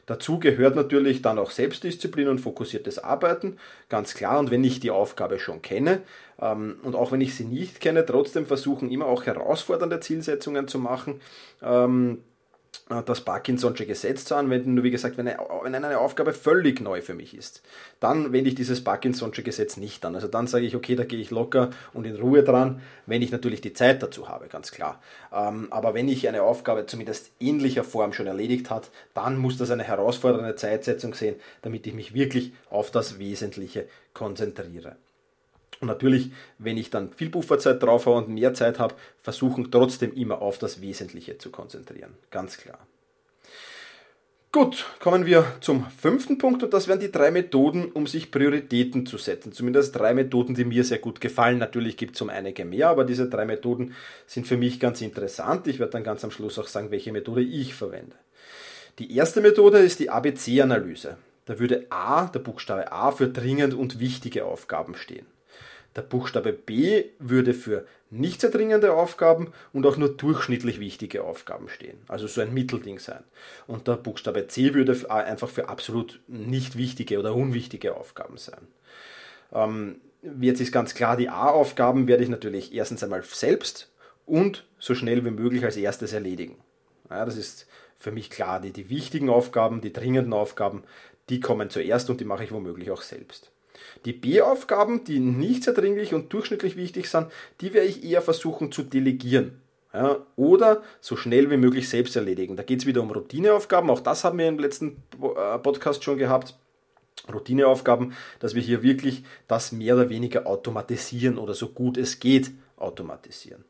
Dazu 0.05 0.39
gehört 0.39 0.75
natürlich 0.75 1.21
dann 1.21 1.39
auch 1.39 1.50
Selbstdisziplin 1.50 2.27
und 2.27 2.39
fokussiertes 2.39 3.00
Arbeiten, 3.00 3.57
ganz 3.89 4.13
klar. 4.13 4.39
Und 4.39 4.51
wenn 4.51 4.63
ich 4.63 4.79
die 4.79 4.91
Aufgabe 4.91 5.39
schon 5.39 5.62
kenne 5.62 6.01
ähm, 6.39 6.77
und 6.83 6.95
auch 6.95 7.12
wenn 7.12 7.21
ich 7.21 7.35
sie 7.35 7.45
nicht 7.45 7.79
kenne, 7.79 8.05
trotzdem 8.05 8.45
versuchen, 8.45 8.91
immer 8.91 9.05
auch 9.05 9.25
herausfordernde 9.25 10.00
Zielsetzungen 10.00 10.67
zu 10.67 10.79
machen. 10.79 11.21
Ähm, 11.62 12.19
äh, 12.19 12.35
das 13.05 13.25
Parkinson'sche 13.25 13.86
Gesetz 13.86 14.25
zu 14.25 14.36
anwenden. 14.36 14.74
Nur 14.74 14.84
wie 14.84 14.91
gesagt, 14.91 15.17
wenn 15.17 15.27
eine, 15.27 15.39
wenn 15.63 15.75
eine 15.75 16.00
Aufgabe 16.00 16.34
völlig 16.34 16.82
neu 16.82 17.01
für 17.01 17.13
mich 17.13 17.36
ist, 17.36 17.62
dann 18.00 18.34
wende 18.34 18.50
ich 18.50 18.55
dieses 18.55 18.84
Parkinson'sche 18.84 19.44
Gesetz 19.44 19.77
nicht 19.77 20.05
an. 20.05 20.15
Also 20.15 20.27
dann 20.27 20.48
sage 20.48 20.65
ich, 20.65 20.75
okay, 20.75 20.96
da 20.96 21.03
gehe 21.03 21.20
ich 21.20 21.32
locker 21.32 21.70
und 21.94 22.05
in 22.05 22.15
Ruhe 22.15 22.44
dran, 22.44 22.82
wenn 23.05 23.22
ich 23.22 23.32
natürlich 23.32 23.62
die 23.62 23.74
Zeit 23.74 24.01
dazu 24.03 24.29
habe, 24.29 24.48
ganz 24.48 24.72
klar. 24.72 25.01
Ähm, 25.34 25.67
aber 25.72 25.94
wenn 25.94 26.08
ich 26.08 26.27
eine 26.27 26.44
Aufgabe 26.44 26.86
zumindest 26.86 27.32
ähnlicher 27.39 27.84
Form 27.84 28.13
schon 28.13 28.27
erledigt 28.27 28.70
hat, 28.70 28.89
dann 29.13 29.38
muss 29.38 29.58
das 29.58 29.72
eine 29.72 29.84
herausfordernde 29.84 30.55
Zeitsetzung 30.55 31.13
sehen, 31.13 31.36
damit 31.62 31.88
ich 31.88 31.94
mich 31.94 32.13
wirklich 32.13 32.53
auf 32.70 32.91
das 32.91 33.20
Wesentliche 33.20 33.88
konzentriere. 34.13 34.96
Und 35.82 35.88
natürlich, 35.88 36.32
wenn 36.58 36.77
ich 36.77 36.89
dann 36.89 37.12
viel 37.12 37.29
Pufferzeit 37.29 37.82
drauf 37.82 38.05
habe 38.05 38.17
und 38.17 38.29
mehr 38.29 38.53
Zeit 38.53 38.79
habe, 38.79 38.96
versuchen 39.22 39.72
trotzdem 39.72 40.13
immer 40.13 40.41
auf 40.41 40.58
das 40.58 40.82
Wesentliche 40.82 41.38
zu 41.38 41.51
konzentrieren. 41.51 42.13
Ganz 42.32 42.58
klar. 42.58 42.79
Gut, 44.55 44.86
kommen 45.01 45.25
wir 45.25 45.46
zum 45.60 45.86
fünften 45.89 46.38
Punkt 46.38 46.63
und 46.63 46.74
das 46.74 46.88
wären 46.88 47.01
die 47.01 47.12
drei 47.12 47.29
Methoden, 47.29 47.91
um 47.91 48.08
sich 48.08 48.32
Prioritäten 48.32 49.05
zu 49.05 49.17
setzen. 49.17 49.51
Zumindest 49.51 49.94
drei 50.00 50.13
Methoden, 50.13 50.55
die 50.55 50.63
mir 50.63 50.86
sehr 50.86 51.00
gut 51.00 51.20
gefallen. 51.20 51.58
Natürlich 51.58 51.98
gibt 51.98 52.15
es 52.15 52.22
um 52.22 52.29
einige 52.29 52.63
mehr, 52.63 52.88
aber 52.88 53.03
diese 53.03 53.27
drei 53.27 53.44
Methoden 53.44 53.94
sind 54.27 54.48
für 54.48 54.55
mich 54.55 54.79
ganz 54.79 55.01
interessant. 55.01 55.67
Ich 55.67 55.79
werde 55.79 55.91
dann 55.91 56.05
ganz 56.05 56.24
am 56.24 56.32
Schluss 56.32 56.58
auch 56.58 56.67
sagen, 56.67 56.89
welche 56.89 57.12
Methode 57.12 57.41
ich 57.41 57.74
verwende. 57.74 58.15
Die 58.98 59.13
erste 59.13 59.41
Methode 59.41 59.79
ist 59.79 60.00
die 60.00 60.10
ABC-Analyse. 60.10 61.17
Da 61.44 61.60
würde 61.60 61.88
A, 61.89 62.27
der 62.27 62.39
Buchstabe 62.39 62.94
A, 62.94 63.12
für 63.12 63.27
dringend 63.27 63.74
und 63.74 64.00
wichtige 64.00 64.46
Aufgaben 64.46 64.96
stehen. 64.96 65.25
Der 65.95 66.01
Buchstabe 66.01 66.51
B 66.51 67.05
würde 67.19 67.53
für 67.53 67.85
nicht 68.09 68.41
sehr 68.41 68.49
dringende 68.49 68.93
Aufgaben 68.93 69.53
und 69.73 69.85
auch 69.85 69.97
nur 69.97 70.09
durchschnittlich 70.09 70.79
wichtige 70.79 71.23
Aufgaben 71.23 71.69
stehen. 71.69 71.97
Also 72.07 72.27
so 72.27 72.41
ein 72.41 72.53
Mittelding 72.53 72.99
sein. 72.99 73.23
Und 73.67 73.87
der 73.87 73.95
Buchstabe 73.95 74.47
C 74.47 74.73
würde 74.73 75.09
einfach 75.09 75.49
für 75.49 75.69
absolut 75.69 76.19
nicht 76.27 76.77
wichtige 76.77 77.19
oder 77.19 77.33
unwichtige 77.33 77.95
Aufgaben 77.95 78.37
sein. 78.37 78.67
Ähm, 79.53 80.01
jetzt 80.41 80.61
ist 80.61 80.71
ganz 80.71 80.95
klar, 80.95 81.17
die 81.17 81.29
A-Aufgaben 81.29 82.07
werde 82.07 82.23
ich 82.23 82.29
natürlich 82.29 82.73
erstens 82.73 83.03
einmal 83.03 83.23
selbst 83.23 83.91
und 84.25 84.65
so 84.79 84.95
schnell 84.95 85.23
wie 85.25 85.31
möglich 85.31 85.63
als 85.63 85.77
erstes 85.77 86.13
erledigen. 86.13 86.57
Ja, 87.09 87.25
das 87.25 87.37
ist 87.37 87.67
für 87.97 88.11
mich 88.11 88.29
klar. 88.29 88.59
Die, 88.59 88.71
die 88.71 88.89
wichtigen 88.89 89.29
Aufgaben, 89.29 89.81
die 89.81 89.93
dringenden 89.93 90.33
Aufgaben, 90.33 90.83
die 91.29 91.39
kommen 91.39 91.69
zuerst 91.69 92.09
und 92.09 92.19
die 92.19 92.25
mache 92.25 92.43
ich 92.43 92.51
womöglich 92.51 92.91
auch 92.91 93.01
selbst. 93.01 93.51
Die 94.05 94.13
B-Aufgaben, 94.13 95.03
die 95.03 95.20
nicht 95.20 95.63
sehr 95.63 95.74
dringlich 95.74 96.13
und 96.13 96.32
durchschnittlich 96.32 96.75
wichtig 96.75 97.10
sind, 97.10 97.27
die 97.62 97.74
werde 97.74 97.88
ich 97.88 98.03
eher 98.03 98.22
versuchen 98.22 98.72
zu 98.72 98.84
delegieren. 98.84 99.62
Ja, 99.94 100.17
oder 100.36 100.84
so 101.00 101.15
schnell 101.15 101.50
wie 101.50 101.55
möglich 101.55 101.88
selbst 101.88 102.17
erledigen. 102.17 102.58
Da 102.58 102.63
geht 102.63 102.79
es 102.82 102.86
wieder 102.86 103.01
um 103.01 103.12
Routineaufgaben. 103.12 103.89
Auch 103.89 104.01
das 104.01 104.25
haben 104.25 104.39
wir 104.39 104.48
im 104.50 104.60
letzten 104.60 105.03
äh, 105.22 105.58
Podcast 105.60 106.03
schon 106.03 106.17
gehabt. 106.17 106.55
Routineaufgaben, 107.32 108.13
dass 108.39 108.55
wir 108.55 108.62
hier 108.62 108.84
wirklich 108.84 109.24
das 109.48 109.72
mehr 109.72 109.96
oder 109.96 110.10
weniger 110.10 110.48
automatisieren 110.48 111.38
oder 111.38 111.53
so 111.53 111.70
gut 111.70 111.98
es 111.98 112.20
geht 112.20 112.51
automatisieren. 112.75 113.63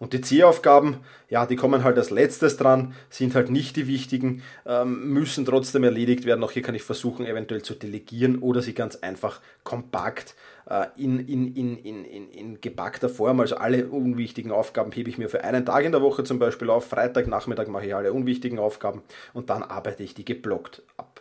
Und 0.00 0.14
die 0.14 0.22
C-Aufgaben, 0.22 0.96
ja, 1.28 1.44
die 1.44 1.56
kommen 1.56 1.84
halt 1.84 1.98
als 1.98 2.08
letztes 2.08 2.56
dran, 2.56 2.94
sind 3.10 3.34
halt 3.34 3.50
nicht 3.50 3.76
die 3.76 3.86
wichtigen, 3.86 4.42
ähm, 4.64 5.12
müssen 5.12 5.44
trotzdem 5.44 5.84
erledigt 5.84 6.24
werden. 6.24 6.42
Auch 6.42 6.52
hier 6.52 6.62
kann 6.62 6.74
ich 6.74 6.82
versuchen, 6.82 7.26
eventuell 7.26 7.60
zu 7.60 7.74
delegieren 7.74 8.38
oder 8.38 8.62
sie 8.62 8.72
ganz 8.72 8.96
einfach 8.96 9.42
kompakt 9.62 10.34
äh, 10.70 10.86
in, 10.96 11.20
in, 11.28 11.54
in, 11.54 11.76
in, 11.76 12.04
in, 12.06 12.30
in 12.30 12.60
gepackter 12.62 13.10
Form. 13.10 13.40
Also 13.40 13.56
alle 13.56 13.88
unwichtigen 13.88 14.52
Aufgaben 14.52 14.90
hebe 14.90 15.10
ich 15.10 15.18
mir 15.18 15.28
für 15.28 15.44
einen 15.44 15.66
Tag 15.66 15.84
in 15.84 15.92
der 15.92 16.00
Woche 16.00 16.24
zum 16.24 16.38
Beispiel 16.38 16.70
auf. 16.70 16.86
Freitag, 16.86 17.26
Nachmittag 17.26 17.68
mache 17.68 17.84
ich 17.84 17.94
alle 17.94 18.14
unwichtigen 18.14 18.58
Aufgaben 18.58 19.02
und 19.34 19.50
dann 19.50 19.62
arbeite 19.62 20.02
ich 20.02 20.14
die 20.14 20.24
geblockt 20.24 20.82
ab. 20.96 21.20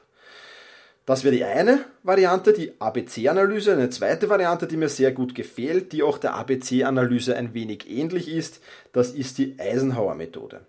Das 1.09 1.23
wäre 1.23 1.35
die 1.35 1.43
eine 1.43 1.85
Variante, 2.03 2.53
die 2.53 2.79
ABC-Analyse. 2.79 3.73
Eine 3.73 3.89
zweite 3.89 4.29
Variante, 4.29 4.67
die 4.67 4.77
mir 4.77 4.89
sehr 4.89 5.11
gut 5.11 5.33
gefällt, 5.33 5.91
die 5.91 6.03
auch 6.03 6.19
der 6.19 6.35
ABC-Analyse 6.35 7.35
ein 7.35 7.55
wenig 7.55 7.89
ähnlich 7.89 8.31
ist, 8.31 8.61
das 8.93 9.09
ist 9.09 9.39
die 9.39 9.55
Eisenhower-Methode. 9.57 10.61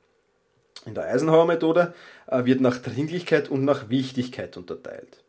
In 0.86 0.94
der 0.94 1.04
Eisenhower-Methode 1.08 1.92
äh, 2.26 2.46
wird 2.46 2.62
nach 2.62 2.78
Dringlichkeit 2.78 3.50
und 3.50 3.66
nach 3.66 3.90
Wichtigkeit 3.90 4.56
unterteilt. 4.56 5.22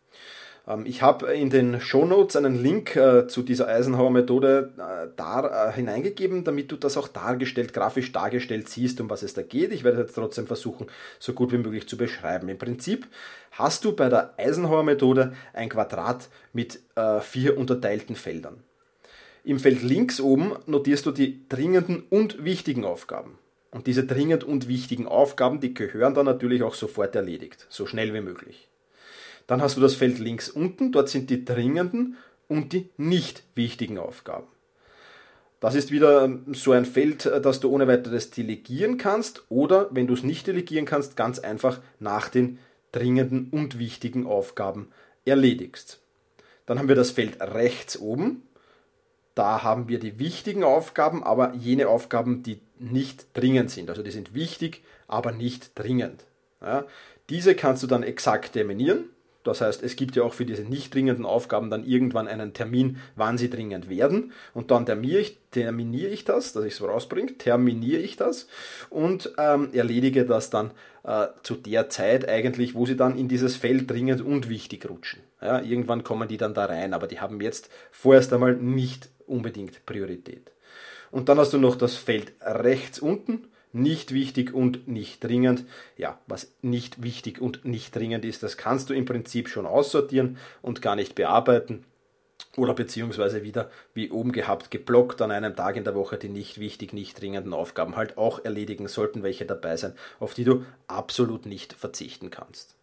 Ähm, 0.67 0.85
ich 0.85 1.01
habe 1.01 1.33
in 1.33 1.49
den 1.49 1.79
Shownotes 1.81 2.35
einen 2.35 2.61
Link 2.61 2.95
äh, 2.95 3.27
zu 3.27 3.41
dieser 3.41 3.67
Eisenhower-Methode 3.67 4.73
äh, 4.77 5.07
da 5.15 5.69
äh, 5.69 5.73
hineingegeben, 5.73 6.43
damit 6.43 6.71
du 6.71 6.75
das 6.75 6.97
auch 6.97 7.07
dargestellt, 7.07 7.73
grafisch 7.73 8.11
dargestellt 8.11 8.69
siehst, 8.69 9.01
um 9.01 9.09
was 9.09 9.23
es 9.23 9.33
da 9.33 9.41
geht. 9.41 9.71
Ich 9.71 9.83
werde 9.83 10.01
jetzt 10.01 10.15
trotzdem 10.15 10.47
versuchen, 10.47 10.87
so 11.19 11.33
gut 11.33 11.51
wie 11.51 11.57
möglich 11.57 11.87
zu 11.87 11.97
beschreiben. 11.97 12.49
Im 12.49 12.57
Prinzip 12.57 13.07
hast 13.51 13.85
du 13.85 13.93
bei 13.93 14.09
der 14.09 14.33
Eisenhower-Methode 14.37 15.33
ein 15.53 15.69
Quadrat 15.69 16.29
mit 16.53 16.79
vier 17.21 17.57
unterteilten 17.57 18.15
Feldern. 18.15 18.63
Im 19.43 19.59
Feld 19.59 19.81
links 19.81 20.21
oben 20.21 20.53
notierst 20.67 21.05
du 21.05 21.11
die 21.11 21.47
dringenden 21.49 22.03
und 22.09 22.43
wichtigen 22.45 22.85
Aufgaben. 22.85 23.39
Und 23.71 23.87
diese 23.87 24.05
dringend 24.05 24.43
und 24.43 24.67
wichtigen 24.67 25.07
Aufgaben, 25.07 25.59
die 25.59 25.73
gehören 25.73 26.13
dann 26.13 26.25
natürlich 26.25 26.61
auch 26.61 26.75
sofort 26.75 27.15
erledigt, 27.15 27.65
so 27.69 27.85
schnell 27.87 28.13
wie 28.13 28.21
möglich. 28.21 28.67
Dann 29.47 29.61
hast 29.61 29.77
du 29.77 29.81
das 29.81 29.95
Feld 29.95 30.19
links 30.19 30.49
unten, 30.49 30.91
dort 30.91 31.09
sind 31.09 31.29
die 31.29 31.45
dringenden 31.45 32.17
und 32.47 32.73
die 32.73 32.89
nicht 32.97 33.43
wichtigen 33.55 33.97
Aufgaben. 33.97 34.47
Das 35.61 35.75
ist 35.75 35.91
wieder 35.91 36.39
so 36.53 36.71
ein 36.71 36.85
Feld, 36.85 37.25
das 37.25 37.59
du 37.59 37.69
ohne 37.69 37.87
weiteres 37.87 38.31
delegieren 38.31 38.97
kannst 38.97 39.43
oder, 39.49 39.89
wenn 39.91 40.07
du 40.07 40.15
es 40.15 40.23
nicht 40.23 40.47
delegieren 40.47 40.85
kannst, 40.85 41.15
ganz 41.15 41.37
einfach 41.37 41.79
nach 41.99 42.29
den 42.29 42.57
dringenden 42.91 43.49
und 43.51 43.77
wichtigen 43.77 44.25
Aufgaben 44.25 44.89
erledigst. 45.23 45.99
Dann 46.65 46.79
haben 46.79 46.87
wir 46.87 46.95
das 46.95 47.11
Feld 47.11 47.39
rechts 47.41 47.99
oben. 47.99 48.43
Da 49.35 49.63
haben 49.63 49.87
wir 49.87 49.99
die 49.99 50.19
wichtigen 50.19 50.63
Aufgaben, 50.63 51.23
aber 51.23 51.53
jene 51.53 51.87
Aufgaben, 51.87 52.43
die 52.43 52.59
nicht 52.79 53.27
dringend 53.33 53.69
sind. 53.69 53.89
Also 53.89 54.03
die 54.03 54.11
sind 54.11 54.33
wichtig, 54.33 54.83
aber 55.07 55.31
nicht 55.31 55.71
dringend. 55.75 56.25
Ja, 56.59 56.85
diese 57.29 57.55
kannst 57.55 57.83
du 57.83 57.87
dann 57.87 58.03
exakt 58.03 58.53
terminieren. 58.53 59.05
Das 59.43 59.61
heißt, 59.61 59.81
es 59.83 59.95
gibt 59.95 60.15
ja 60.15 60.23
auch 60.23 60.33
für 60.33 60.45
diese 60.45 60.63
nicht 60.63 60.93
dringenden 60.93 61.25
Aufgaben 61.25 61.69
dann 61.69 61.85
irgendwann 61.85 62.27
einen 62.27 62.53
Termin, 62.53 62.97
wann 63.15 63.37
sie 63.37 63.49
dringend 63.49 63.89
werden. 63.89 64.31
Und 64.53 64.71
dann 64.71 64.85
terminiere 64.85 65.21
ich, 65.21 65.37
terminiere 65.51 66.09
ich 66.09 66.25
das, 66.25 66.53
dass 66.53 66.63
ich 66.63 66.73
es 66.73 66.81
rausbringe, 66.81 67.37
terminiere 67.37 68.01
ich 68.01 68.17
das 68.17 68.47
und 68.89 69.33
ähm, 69.37 69.69
erledige 69.73 70.25
das 70.25 70.49
dann 70.49 70.71
äh, 71.03 71.27
zu 71.43 71.55
der 71.55 71.89
Zeit 71.89 72.27
eigentlich, 72.27 72.75
wo 72.75 72.85
sie 72.85 72.95
dann 72.95 73.17
in 73.17 73.27
dieses 73.27 73.55
Feld 73.55 73.89
dringend 73.89 74.21
und 74.21 74.49
wichtig 74.49 74.87
rutschen. 74.89 75.21
Ja, 75.41 75.61
irgendwann 75.61 76.03
kommen 76.03 76.27
die 76.27 76.37
dann 76.37 76.53
da 76.53 76.65
rein, 76.65 76.93
aber 76.93 77.07
die 77.07 77.19
haben 77.19 77.41
jetzt 77.41 77.69
vorerst 77.91 78.31
einmal 78.33 78.55
nicht 78.55 79.09
unbedingt 79.25 79.85
Priorität. 79.85 80.51
Und 81.09 81.29
dann 81.29 81.39
hast 81.39 81.53
du 81.53 81.57
noch 81.57 81.75
das 81.75 81.95
Feld 81.95 82.33
rechts 82.41 82.99
unten, 82.99 83.47
nicht 83.73 84.13
wichtig 84.13 84.53
und 84.53 84.87
nicht 84.87 85.23
dringend. 85.23 85.65
Ja, 85.97 86.19
was 86.27 86.53
nicht 86.61 87.03
wichtig 87.03 87.41
und 87.41 87.65
nicht 87.65 87.95
dringend 87.95 88.25
ist, 88.25 88.43
das 88.43 88.57
kannst 88.57 88.89
du 88.89 88.93
im 88.93 89.05
Prinzip 89.05 89.49
schon 89.49 89.65
aussortieren 89.65 90.37
und 90.61 90.81
gar 90.81 90.95
nicht 90.95 91.15
bearbeiten. 91.15 91.85
Oder 92.57 92.73
beziehungsweise 92.73 93.43
wieder, 93.43 93.71
wie 93.93 94.11
oben 94.11 94.33
gehabt, 94.33 94.71
geblockt 94.71 95.21
an 95.21 95.31
einem 95.31 95.55
Tag 95.55 95.77
in 95.77 95.85
der 95.85 95.95
Woche 95.95 96.17
die 96.17 96.27
nicht 96.27 96.59
wichtig, 96.59 96.91
nicht 96.91 97.19
dringenden 97.21 97.53
Aufgaben 97.53 97.95
halt 97.95 98.17
auch 98.17 98.43
erledigen 98.43 98.87
sollten, 98.87 99.23
welche 99.23 99.45
dabei 99.45 99.77
sein, 99.77 99.93
auf 100.19 100.33
die 100.33 100.43
du 100.43 100.65
absolut 100.87 101.45
nicht 101.45 101.71
verzichten 101.71 102.29
kannst. 102.29 102.75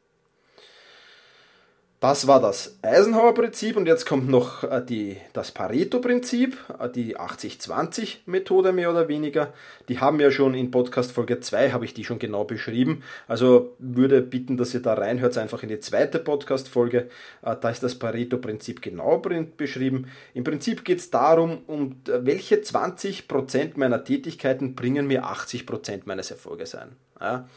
Das 2.00 2.28
war 2.28 2.40
das 2.40 2.78
Eisenhower-Prinzip 2.83 3.76
und 3.76 3.87
jetzt 3.87 4.07
kommt 4.07 4.28
noch 4.28 4.62
äh, 4.62 4.81
die, 4.88 5.17
das 5.33 5.50
Pareto-Prinzip, 5.50 6.57
äh, 6.78 6.88
die 6.88 7.19
80-20-Methode 7.19 8.71
mehr 8.71 8.93
oder 8.93 9.09
weniger. 9.09 9.52
Die 9.88 9.99
haben 9.99 10.21
wir 10.21 10.31
schon 10.31 10.55
in 10.55 10.71
Podcast 10.71 11.11
Folge 11.11 11.40
2, 11.40 11.73
habe 11.73 11.85
ich 11.85 11.95
die 11.95 12.05
schon 12.05 12.21
genau 12.21 12.45
beschrieben. 12.45 13.02
Also 13.26 13.75
würde 13.81 14.23
bitten, 14.23 14.57
dass 14.57 14.75
ihr 14.75 14.81
da 14.81 14.95
reinhört, 14.95 15.37
einfach 15.38 15.64
in 15.64 15.71
die 15.71 15.81
zweite 15.81 16.21
Podcast-Folge. 16.21 17.09
Äh, 17.43 17.57
da 17.61 17.69
ist 17.69 17.83
das 17.83 17.97
Pareto-Prinzip 17.97 18.81
genau 18.81 19.21
beschrieben. 19.57 20.07
Im 20.35 20.45
Prinzip 20.45 20.85
geht 20.85 21.00
es 21.00 21.11
darum, 21.11 21.62
um 21.67 21.97
welche 22.05 22.59
20% 22.59 23.73
meiner 23.75 24.05
Tätigkeiten 24.05 24.76
bringen 24.76 25.09
mir 25.09 25.25
80% 25.25 26.02
meines 26.05 26.31
Erfolges 26.31 26.76
ein. 26.76 26.95
Ja? 27.21 27.49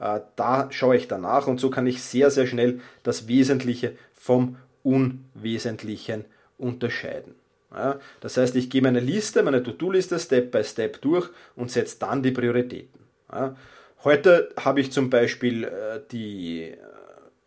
Äh, 0.00 0.20
da 0.36 0.68
schaue 0.70 0.96
ich 0.96 1.06
danach 1.06 1.46
und 1.46 1.60
so 1.60 1.70
kann 1.70 1.86
ich 1.86 2.02
sehr, 2.02 2.30
sehr 2.30 2.46
schnell 2.46 2.80
das 3.02 3.28
Wesentliche 3.28 3.96
vom 4.12 4.56
Unwesentlichen 4.82 6.24
unterscheiden. 6.58 7.34
Ja, 7.72 8.00
das 8.20 8.36
heißt, 8.36 8.56
ich 8.56 8.68
gehe 8.68 8.82
meine 8.82 8.98
Liste, 8.98 9.42
meine 9.44 9.62
To-Do-Liste 9.62 10.18
Step 10.18 10.50
by 10.50 10.64
Step 10.64 11.00
durch 11.02 11.28
und 11.54 11.70
setze 11.70 11.98
dann 12.00 12.22
die 12.22 12.32
Prioritäten. 12.32 13.00
Ja, 13.30 13.54
heute 14.02 14.52
habe 14.58 14.80
ich 14.80 14.90
zum 14.90 15.08
Beispiel 15.08 15.64
äh, 15.64 16.00
die 16.10 16.62
äh, 16.64 16.78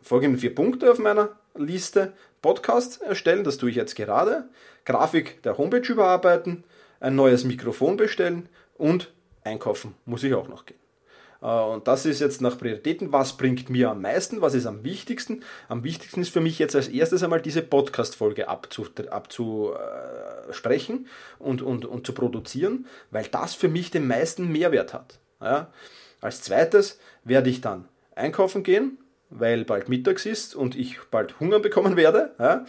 folgenden 0.00 0.40
vier 0.40 0.54
Punkte 0.54 0.90
auf 0.90 0.98
meiner 0.98 1.30
Liste. 1.54 2.12
Podcast 2.40 3.02
erstellen, 3.02 3.44
das 3.44 3.58
tue 3.58 3.70
ich 3.70 3.76
jetzt 3.76 3.96
gerade. 3.96 4.44
Grafik 4.84 5.42
der 5.42 5.56
Homepage 5.56 5.90
überarbeiten, 5.92 6.64
ein 7.00 7.16
neues 7.16 7.44
Mikrofon 7.44 7.96
bestellen 7.96 8.48
und 8.76 9.12
einkaufen 9.44 9.94
muss 10.04 10.24
ich 10.24 10.34
auch 10.34 10.48
noch 10.48 10.66
gehen. 10.66 10.83
Äh, 11.44 11.46
und 11.46 11.86
das 11.86 12.06
ist 12.06 12.20
jetzt 12.20 12.40
nach 12.40 12.58
Prioritäten, 12.58 13.12
was 13.12 13.36
bringt 13.36 13.70
mir 13.70 13.90
am 13.90 14.02
meisten, 14.02 14.40
was 14.40 14.54
ist 14.54 14.66
am 14.66 14.82
wichtigsten. 14.82 15.44
Am 15.68 15.84
wichtigsten 15.84 16.22
ist 16.22 16.30
für 16.30 16.40
mich 16.40 16.58
jetzt 16.58 16.74
als 16.74 16.88
erstes 16.88 17.22
einmal 17.22 17.42
diese 17.42 17.62
Podcast-Folge 17.62 18.48
abzusprechen 18.48 21.06
und, 21.38 21.62
und, 21.62 21.84
und 21.84 22.04
zu 22.06 22.14
produzieren, 22.14 22.86
weil 23.10 23.26
das 23.26 23.54
für 23.54 23.68
mich 23.68 23.92
den 23.92 24.08
meisten 24.08 24.50
Mehrwert 24.50 24.94
hat. 24.94 25.18
Ja. 25.40 25.70
Als 26.20 26.42
zweites 26.42 26.98
werde 27.22 27.50
ich 27.50 27.60
dann 27.60 27.86
einkaufen 28.16 28.62
gehen, 28.62 28.98
weil 29.28 29.64
bald 29.64 29.88
mittags 29.88 30.26
ist 30.26 30.56
und 30.56 30.76
ich 30.76 30.98
bald 31.10 31.40
Hunger 31.40 31.58
bekommen 31.60 31.96
werde. 31.96 32.34
Ja 32.38 32.64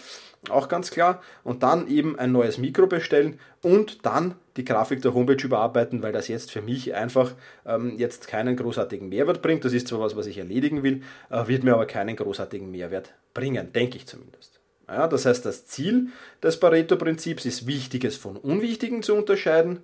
auch 0.49 0.67
ganz 0.67 0.91
klar. 0.91 1.21
Und 1.43 1.63
dann 1.63 1.87
eben 1.87 2.17
ein 2.17 2.31
neues 2.31 2.57
Mikro 2.57 2.87
bestellen 2.87 3.39
und 3.61 4.05
dann 4.05 4.35
die 4.57 4.65
Grafik 4.65 5.01
der 5.01 5.13
Homepage 5.13 5.43
überarbeiten, 5.43 6.01
weil 6.01 6.13
das 6.13 6.27
jetzt 6.27 6.51
für 6.51 6.61
mich 6.61 6.93
einfach 6.93 7.33
ähm, 7.65 7.95
jetzt 7.97 8.27
keinen 8.27 8.55
großartigen 8.55 9.09
Mehrwert 9.09 9.41
bringt. 9.41 9.65
Das 9.65 9.73
ist 9.73 9.87
zwar 9.87 9.99
was, 9.99 10.15
was 10.15 10.27
ich 10.27 10.37
erledigen 10.37 10.83
will, 10.83 11.01
äh, 11.29 11.47
wird 11.47 11.63
mir 11.63 11.73
aber 11.73 11.85
keinen 11.85 12.15
großartigen 12.15 12.71
Mehrwert 12.71 13.13
bringen, 13.33 13.73
denke 13.73 13.97
ich 13.97 14.05
zumindest. 14.07 14.59
Ja, 14.87 15.07
das 15.07 15.25
heißt, 15.25 15.45
das 15.45 15.65
Ziel 15.65 16.07
des 16.43 16.59
Pareto-Prinzips 16.59 17.45
ist 17.45 17.67
Wichtiges 17.67 18.17
von 18.17 18.37
Unwichtigen 18.37 19.03
zu 19.03 19.15
unterscheiden, 19.15 19.79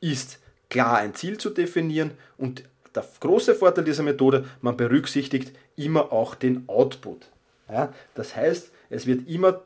ist 0.00 0.40
klar 0.70 0.98
ein 0.98 1.14
Ziel 1.14 1.38
zu 1.38 1.50
definieren 1.50 2.12
und 2.38 2.64
der 2.94 3.04
große 3.20 3.54
Vorteil 3.54 3.84
dieser 3.84 4.02
Methode, 4.02 4.46
man 4.62 4.76
berücksichtigt 4.76 5.52
immer 5.76 6.12
auch 6.12 6.34
den 6.34 6.64
Output. 6.68 7.26
Ja, 7.68 7.92
das 8.14 8.34
heißt, 8.34 8.72
es 8.88 9.06
wird 9.06 9.28
immer 9.28 9.62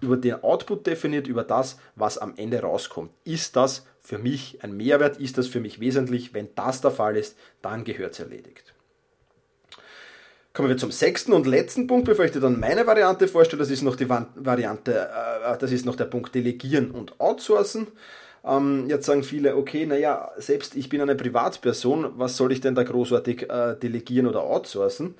über 0.00 0.16
den 0.16 0.42
Output 0.42 0.86
definiert, 0.86 1.26
über 1.26 1.44
das, 1.44 1.78
was 1.96 2.18
am 2.18 2.34
Ende 2.36 2.60
rauskommt. 2.60 3.10
Ist 3.24 3.56
das 3.56 3.86
für 4.04 4.18
mich 4.18 4.62
ein 4.62 4.76
Mehrwert? 4.76 5.16
Ist 5.16 5.38
das 5.38 5.48
für 5.48 5.60
mich 5.60 5.80
wesentlich? 5.80 6.34
Wenn 6.34 6.48
das 6.54 6.82
der 6.82 6.92
Fall 6.92 7.16
ist, 7.16 7.36
dann 7.62 7.82
gehört 7.82 8.12
es 8.12 8.20
erledigt. 8.20 8.74
Kommen 10.52 10.68
wir 10.68 10.76
zum 10.76 10.92
sechsten 10.92 11.32
und 11.32 11.48
letzten 11.48 11.88
Punkt, 11.88 12.06
bevor 12.06 12.26
ich 12.26 12.30
dir 12.30 12.38
dann 12.38 12.60
meine 12.60 12.86
Variante 12.86 13.26
vorstelle. 13.26 13.58
Das 13.58 13.70
ist 13.70 13.82
noch 13.82 13.96
die 13.96 14.08
Variante, 14.08 14.92
äh, 14.92 15.58
das 15.58 15.72
ist 15.72 15.84
noch 15.84 15.96
der 15.96 16.04
Punkt 16.04 16.32
Delegieren 16.34 16.92
und 16.92 17.18
Outsourcen. 17.18 17.88
Ähm, 18.44 18.88
jetzt 18.88 19.06
sagen 19.06 19.24
viele, 19.24 19.56
okay, 19.56 19.86
naja, 19.86 20.30
selbst 20.36 20.76
ich 20.76 20.88
bin 20.90 21.00
eine 21.00 21.16
Privatperson, 21.16 22.12
was 22.18 22.36
soll 22.36 22.52
ich 22.52 22.60
denn 22.60 22.74
da 22.74 22.82
großartig 22.82 23.50
äh, 23.50 23.74
delegieren 23.74 24.26
oder 24.26 24.42
outsourcen? 24.42 25.14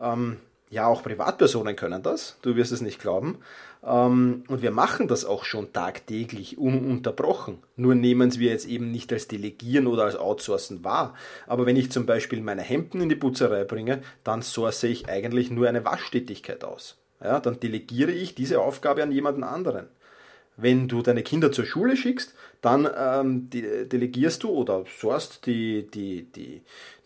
Ähm, 0.00 0.38
ja, 0.70 0.86
auch 0.86 1.02
Privatpersonen 1.02 1.74
können 1.74 2.02
das, 2.02 2.38
du 2.42 2.54
wirst 2.54 2.70
es 2.70 2.80
nicht 2.80 3.00
glauben. 3.00 3.38
Ähm, 3.84 4.44
und 4.46 4.62
wir 4.62 4.70
machen 4.70 5.08
das 5.08 5.24
auch 5.24 5.44
schon 5.44 5.72
tagtäglich 5.72 6.58
ununterbrochen. 6.58 7.58
Nur 7.76 7.96
nehmen 7.96 8.38
wir 8.38 8.50
jetzt 8.50 8.68
eben 8.68 8.92
nicht 8.92 9.12
als 9.12 9.26
Delegieren 9.26 9.88
oder 9.88 10.04
als 10.04 10.16
Outsourcen 10.16 10.84
wahr. 10.84 11.14
Aber 11.48 11.66
wenn 11.66 11.76
ich 11.76 11.90
zum 11.90 12.06
Beispiel 12.06 12.40
meine 12.40 12.62
Hemden 12.62 13.00
in 13.00 13.08
die 13.08 13.16
Putzerei 13.16 13.64
bringe, 13.64 14.02
dann 14.22 14.42
source 14.42 14.84
ich 14.84 15.08
eigentlich 15.08 15.50
nur 15.50 15.68
eine 15.68 15.84
Waschtätigkeit 15.84 16.62
aus. 16.62 16.96
Ja, 17.22 17.40
dann 17.40 17.58
delegiere 17.58 18.12
ich 18.12 18.34
diese 18.34 18.60
Aufgabe 18.60 19.02
an 19.02 19.12
jemanden 19.12 19.44
anderen. 19.44 19.88
Wenn 20.56 20.88
du 20.88 21.02
deine 21.02 21.22
Kinder 21.22 21.52
zur 21.52 21.64
Schule 21.64 21.96
schickst, 21.96 22.34
dann 22.60 22.88
ähm, 22.96 23.48
delegierst 23.50 24.42
du 24.42 24.50
oder 24.50 24.84
sourst 25.00 25.46
die, 25.46 25.86
die, 25.90 26.24
die, 26.24 26.62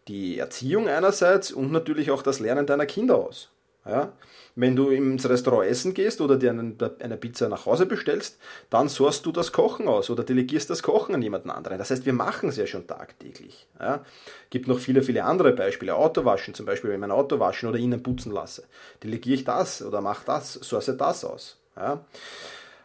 die 0.09 0.39
Erziehung 0.39 0.89
einerseits 0.89 1.53
und 1.53 1.73
natürlich 1.73 2.11
auch 2.11 2.23
das 2.23 2.41
Lernen 2.41 2.67
deiner 2.67 2.87
Kinder 2.87 3.17
aus. 3.17 3.51
Ja? 3.87 4.13
Wenn 4.57 4.77
du 4.77 4.91
ins 4.91 5.29
Restaurant 5.29 5.69
essen 5.69 5.95
gehst 5.95 6.21
oder 6.21 6.37
dir 6.37 6.51
eine 6.51 7.17
Pizza 7.17 7.49
nach 7.49 7.67
Hause 7.67 7.87
bestellst, 7.87 8.39
dann 8.71 8.89
sourst 8.89 9.27
du 9.27 9.33
das 9.33 9.53
Kochen 9.53 9.89
aus 9.89 10.11
oder 10.11 10.23
delegierst 10.23 10.71
das 10.71 10.83
Kochen 10.83 11.15
an 11.15 11.23
jemanden 11.23 11.51
anderen. 11.51 11.79
Das 11.79 11.91
heißt, 11.91 12.07
wir 12.07 12.13
machen 12.13 12.49
es 12.49 12.57
ja 12.57 12.67
schon 12.67 12.87
tagtäglich. 12.87 13.67
Ja? 13.81 14.05
Gibt 14.51 14.69
noch 14.69 14.79
viele, 14.79 15.03
viele 15.03 15.25
andere 15.25 15.53
Beispiele. 15.53 15.97
Autowaschen 15.97 16.55
zum 16.55 16.67
Beispiel, 16.67 16.91
wenn 16.91 16.97
ich 16.97 17.01
mein 17.01 17.11
Auto 17.11 17.41
waschen 17.41 17.69
oder 17.69 17.79
innen 17.79 18.03
putzen 18.03 18.33
lasse. 18.33 18.65
Delegiere 19.03 19.35
ich 19.35 19.45
das 19.45 19.83
oder 19.83 20.01
mache 20.01 20.25
das, 20.25 20.55
source 20.55 20.93
das 20.97 21.25
aus. 21.25 21.59
Ja? 21.77 22.05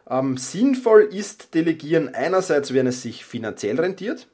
Ähm, 0.09 0.37
sinnvoll 0.37 1.03
ist 1.03 1.53
Delegieren 1.53 2.13
einerseits, 2.13 2.73
wenn 2.73 2.87
es 2.87 3.03
sich 3.03 3.25
finanziell 3.25 3.79
rentiert. 3.79 4.27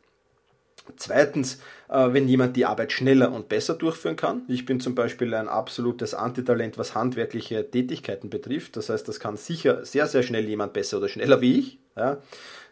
Zweitens, 0.98 1.60
äh, 1.90 2.14
wenn 2.14 2.28
jemand 2.28 2.56
die 2.56 2.66
Arbeit 2.66 2.92
schneller 2.92 3.32
und 3.32 3.50
besser 3.50 3.74
durchführen 3.74 4.16
kann. 4.16 4.44
Ich 4.48 4.66
bin 4.66 4.80
zum 4.80 4.96
Beispiel 4.96 5.34
ein 5.34 5.48
absolutes 5.48 6.14
Antitalent, 6.14 6.78
was 6.78 6.96
handwerkliche 6.96 7.70
Tätigkeiten 7.70 8.30
betrifft. 8.30 8.78
Das 8.78 8.90
heißt, 8.90 9.08
das 9.08 9.20
kann 9.20 9.38
sicher 9.38 9.86
sehr, 9.86 10.08
sehr 10.08 10.24
schnell 10.24 10.48
jemand 10.48 10.74
besser 10.74 10.98
oder 10.98 11.10
schneller 11.10 11.42
wie 11.42 11.60
ich. 11.60 11.80
Ja. 11.96 12.18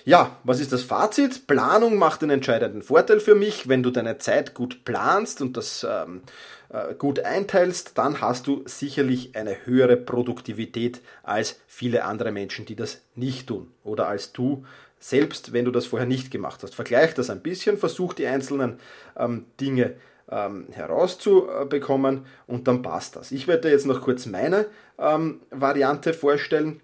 Ja, 0.05 0.39
was 0.45 0.61
ist 0.61 0.73
das 0.73 0.83
Fazit? 0.83 1.47
Planung 1.47 1.97
macht 1.97 2.23
einen 2.23 2.31
entscheidenden 2.31 2.83
Vorteil 2.83 3.21
für 3.21 3.35
mich. 3.35 3.69
Wenn 3.69 3.83
du 3.83 3.91
deine 3.91 4.19
Zeit 4.19 4.55
gut 4.55 4.85
planst 4.85 5.43
und 5.43 5.57
das 5.57 5.87
ähm, 5.89 6.23
äh, 6.71 6.95
gut 6.95 7.21
einteilst, 7.21 7.99
dann 7.99 8.21
hast 8.21 8.47
du 8.47 8.63
sicherlich 8.67 9.37
eine 9.37 9.67
höhere 9.67 9.97
Produktivität 9.97 11.01
als 11.23 11.61
viele 11.67 12.05
andere 12.05 12.33
Menschen, 12.33 12.65
die 12.65 12.77
das 12.77 13.03
nicht 13.15 13.49
tun. 13.49 13.71
Oder 13.85 14.09
als 14.09 14.33
du 14.33 14.65
selbst, 14.99 15.53
wenn 15.53 15.65
du 15.65 15.71
das 15.71 15.87
vorher 15.87 16.09
nicht 16.09 16.31
gemacht 16.31 16.63
hast. 16.63 16.75
Vergleich 16.75 17.15
das 17.15 17.31
ein 17.31 17.41
bisschen, 17.41 17.79
versuch 17.79 18.15
die 18.15 18.27
einzelnen 18.27 18.79
ähm, 19.17 19.47
Dinge 19.61 19.95
ähm, 20.31 20.67
herauszubekommen 20.71 22.27
und 22.47 22.69
dann 22.69 22.83
passt 22.83 23.17
das. 23.17 23.33
Ich 23.33 23.49
werde 23.49 23.63
dir 23.63 23.71
jetzt 23.71 23.87
noch 23.87 24.03
kurz 24.03 24.27
meine 24.27 24.67
ähm, 24.99 25.41
Variante 25.51 26.15
vorstellen, 26.15 26.81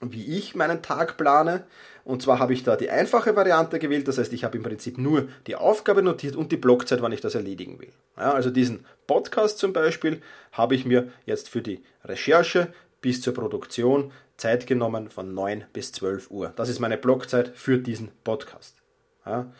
wie 0.00 0.36
ich 0.36 0.54
meinen 0.54 0.82
Tag 0.82 1.16
plane. 1.16 1.64
Und 2.08 2.22
zwar 2.22 2.38
habe 2.38 2.54
ich 2.54 2.64
da 2.64 2.74
die 2.74 2.88
einfache 2.88 3.36
Variante 3.36 3.78
gewählt, 3.78 4.08
das 4.08 4.16
heißt, 4.16 4.32
ich 4.32 4.42
habe 4.42 4.56
im 4.56 4.62
Prinzip 4.62 4.96
nur 4.96 5.28
die 5.46 5.56
Aufgabe 5.56 6.02
notiert 6.02 6.36
und 6.36 6.50
die 6.50 6.56
Blockzeit, 6.56 7.02
wann 7.02 7.12
ich 7.12 7.20
das 7.20 7.34
erledigen 7.34 7.78
will. 7.80 7.92
Ja, 8.16 8.32
also 8.32 8.48
diesen 8.48 8.86
Podcast 9.06 9.58
zum 9.58 9.74
Beispiel 9.74 10.22
habe 10.52 10.74
ich 10.74 10.86
mir 10.86 11.12
jetzt 11.26 11.50
für 11.50 11.60
die 11.60 11.84
Recherche 12.06 12.72
bis 13.02 13.20
zur 13.20 13.34
Produktion 13.34 14.10
Zeit 14.38 14.66
genommen 14.66 15.10
von 15.10 15.34
9 15.34 15.66
bis 15.74 15.92
12 15.92 16.30
Uhr. 16.30 16.54
Das 16.56 16.70
ist 16.70 16.78
meine 16.78 16.96
Blockzeit 16.96 17.48
für 17.54 17.76
diesen 17.76 18.10
Podcast. 18.24 18.78
Ja, 19.26 19.52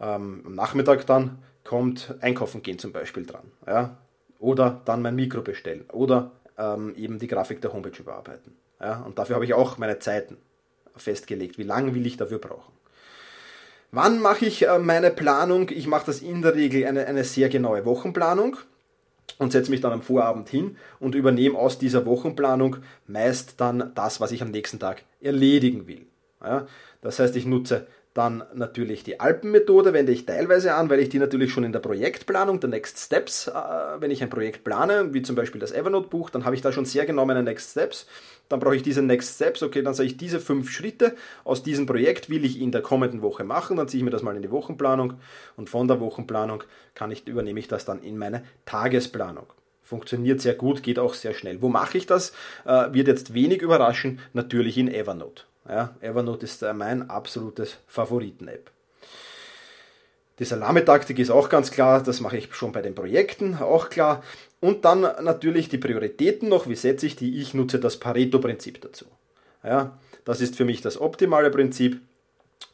ähm, 0.00 0.44
am 0.46 0.54
Nachmittag 0.54 1.06
dann 1.06 1.42
kommt 1.64 2.14
Einkaufen 2.20 2.62
gehen 2.62 2.78
zum 2.78 2.92
Beispiel 2.92 3.26
dran. 3.26 3.50
Ja, 3.66 3.98
oder 4.38 4.80
dann 4.84 5.02
mein 5.02 5.16
Mikro 5.16 5.42
bestellen 5.42 5.86
oder 5.90 6.30
ähm, 6.56 6.94
eben 6.94 7.18
die 7.18 7.26
Grafik 7.26 7.60
der 7.60 7.72
Homepage 7.72 8.00
überarbeiten. 8.00 8.56
Ja, 8.80 9.00
und 9.00 9.18
dafür 9.18 9.34
habe 9.34 9.44
ich 9.44 9.54
auch 9.54 9.76
meine 9.76 9.98
Zeiten 9.98 10.36
festgelegt. 11.00 11.58
Wie 11.58 11.64
lange 11.64 11.94
will 11.94 12.06
ich 12.06 12.16
dafür 12.16 12.38
brauchen? 12.38 12.72
Wann 13.90 14.20
mache 14.20 14.46
ich 14.46 14.66
äh, 14.66 14.78
meine 14.78 15.10
Planung? 15.10 15.70
Ich 15.70 15.86
mache 15.86 16.06
das 16.06 16.20
in 16.20 16.42
der 16.42 16.54
Regel 16.54 16.86
eine, 16.86 17.06
eine 17.06 17.24
sehr 17.24 17.48
genaue 17.48 17.84
Wochenplanung 17.84 18.58
und 19.38 19.52
setze 19.52 19.70
mich 19.70 19.80
dann 19.80 19.92
am 19.92 20.02
Vorabend 20.02 20.48
hin 20.48 20.76
und 21.00 21.14
übernehme 21.14 21.58
aus 21.58 21.78
dieser 21.78 22.04
Wochenplanung 22.04 22.76
meist 23.06 23.60
dann 23.60 23.92
das, 23.94 24.20
was 24.20 24.32
ich 24.32 24.42
am 24.42 24.50
nächsten 24.50 24.78
Tag 24.78 25.04
erledigen 25.20 25.86
will. 25.86 26.06
Ja, 26.42 26.66
das 27.00 27.18
heißt, 27.18 27.34
ich 27.36 27.46
nutze 27.46 27.86
dann 28.18 28.42
natürlich 28.52 29.04
die 29.04 29.20
Alpenmethode 29.20 29.92
wende 29.92 30.10
ich 30.10 30.26
teilweise 30.26 30.74
an, 30.74 30.90
weil 30.90 30.98
ich 30.98 31.08
die 31.08 31.20
natürlich 31.20 31.52
schon 31.52 31.62
in 31.62 31.70
der 31.70 31.78
Projektplanung, 31.78 32.58
der 32.58 32.68
Next 32.68 32.98
Steps, 32.98 33.46
äh, 33.46 33.52
wenn 34.00 34.10
ich 34.10 34.24
ein 34.24 34.28
Projekt 34.28 34.64
plane, 34.64 35.14
wie 35.14 35.22
zum 35.22 35.36
Beispiel 35.36 35.60
das 35.60 35.70
Evernote-Buch, 35.70 36.28
dann 36.30 36.44
habe 36.44 36.56
ich 36.56 36.60
da 36.60 36.72
schon 36.72 36.84
sehr 36.84 37.06
meine 37.12 37.44
Next 37.44 37.70
Steps. 37.70 38.08
Dann 38.48 38.58
brauche 38.58 38.74
ich 38.74 38.82
diese 38.82 39.02
Next 39.02 39.36
Steps, 39.36 39.62
okay, 39.62 39.82
dann 39.82 39.94
sage 39.94 40.08
ich 40.08 40.16
diese 40.16 40.40
fünf 40.40 40.68
Schritte 40.68 41.14
aus 41.44 41.62
diesem 41.62 41.86
Projekt 41.86 42.28
will 42.28 42.44
ich 42.44 42.60
in 42.60 42.72
der 42.72 42.82
kommenden 42.82 43.22
Woche 43.22 43.44
machen, 43.44 43.76
dann 43.76 43.86
ziehe 43.86 44.00
ich 44.00 44.04
mir 44.04 44.10
das 44.10 44.22
mal 44.22 44.34
in 44.34 44.42
die 44.42 44.50
Wochenplanung 44.50 45.14
und 45.56 45.70
von 45.70 45.86
der 45.86 46.00
Wochenplanung 46.00 46.64
kann 46.96 47.12
ich, 47.12 47.28
übernehme 47.28 47.60
ich 47.60 47.68
das 47.68 47.84
dann 47.84 48.02
in 48.02 48.18
meine 48.18 48.42
Tagesplanung. 48.64 49.46
Funktioniert 49.84 50.40
sehr 50.40 50.54
gut, 50.54 50.82
geht 50.82 50.98
auch 50.98 51.14
sehr 51.14 51.34
schnell. 51.34 51.62
Wo 51.62 51.68
mache 51.68 51.96
ich 51.96 52.06
das? 52.06 52.32
Äh, 52.66 52.92
wird 52.92 53.06
jetzt 53.06 53.32
wenig 53.32 53.62
überraschen, 53.62 54.18
natürlich 54.32 54.76
in 54.76 54.92
Evernote. 54.92 55.47
Ja, 55.68 55.94
Evernote 56.00 56.44
ist 56.46 56.62
äh, 56.62 56.72
mein 56.72 57.10
absolutes 57.10 57.76
Favoriten-App. 57.86 58.70
Die 60.38 60.44
Salamitaktik 60.44 61.18
ist 61.18 61.30
auch 61.30 61.48
ganz 61.48 61.70
klar, 61.70 62.02
das 62.02 62.20
mache 62.20 62.38
ich 62.38 62.54
schon 62.54 62.72
bei 62.72 62.80
den 62.80 62.94
Projekten, 62.94 63.56
auch 63.56 63.90
klar. 63.90 64.22
Und 64.60 64.84
dann 64.84 65.00
natürlich 65.00 65.68
die 65.68 65.78
Prioritäten 65.78 66.48
noch, 66.48 66.68
wie 66.68 66.76
setze 66.76 67.06
ich 67.06 67.16
die? 67.16 67.40
Ich 67.40 67.54
nutze 67.54 67.78
das 67.80 67.96
Pareto-Prinzip 67.98 68.80
dazu. 68.80 69.06
Ja, 69.64 69.98
das 70.24 70.40
ist 70.40 70.56
für 70.56 70.64
mich 70.64 70.80
das 70.80 71.00
optimale 71.00 71.50
Prinzip. 71.50 72.00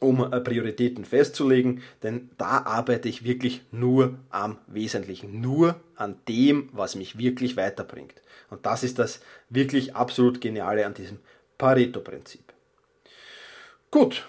um 0.01 0.33
äh, 0.33 0.41
Prioritäten 0.41 1.05
festzulegen, 1.05 1.83
denn 2.03 2.31
da 2.39 2.65
arbeite 2.65 3.09
ich 3.09 3.25
wirklich 3.25 3.63
nur 3.71 4.19
am 4.31 4.59
Wesentlichen, 4.67 5.41
nur 5.41 5.77
an 5.97 6.17
dem, 6.29 6.69
was 6.73 6.95
mich 6.95 7.17
wirklich 7.19 7.57
weiterbringt. 7.57 8.15
Und 8.51 8.67
das 8.67 8.83
ist 8.83 8.99
das 8.99 9.21
wirklich 9.51 9.95
absolut 9.95 10.41
Geniale 10.41 10.85
an 10.87 10.95
diesem 10.95 11.19
Pareto-Prinzip. 11.59 12.54
Gut, 13.95 14.27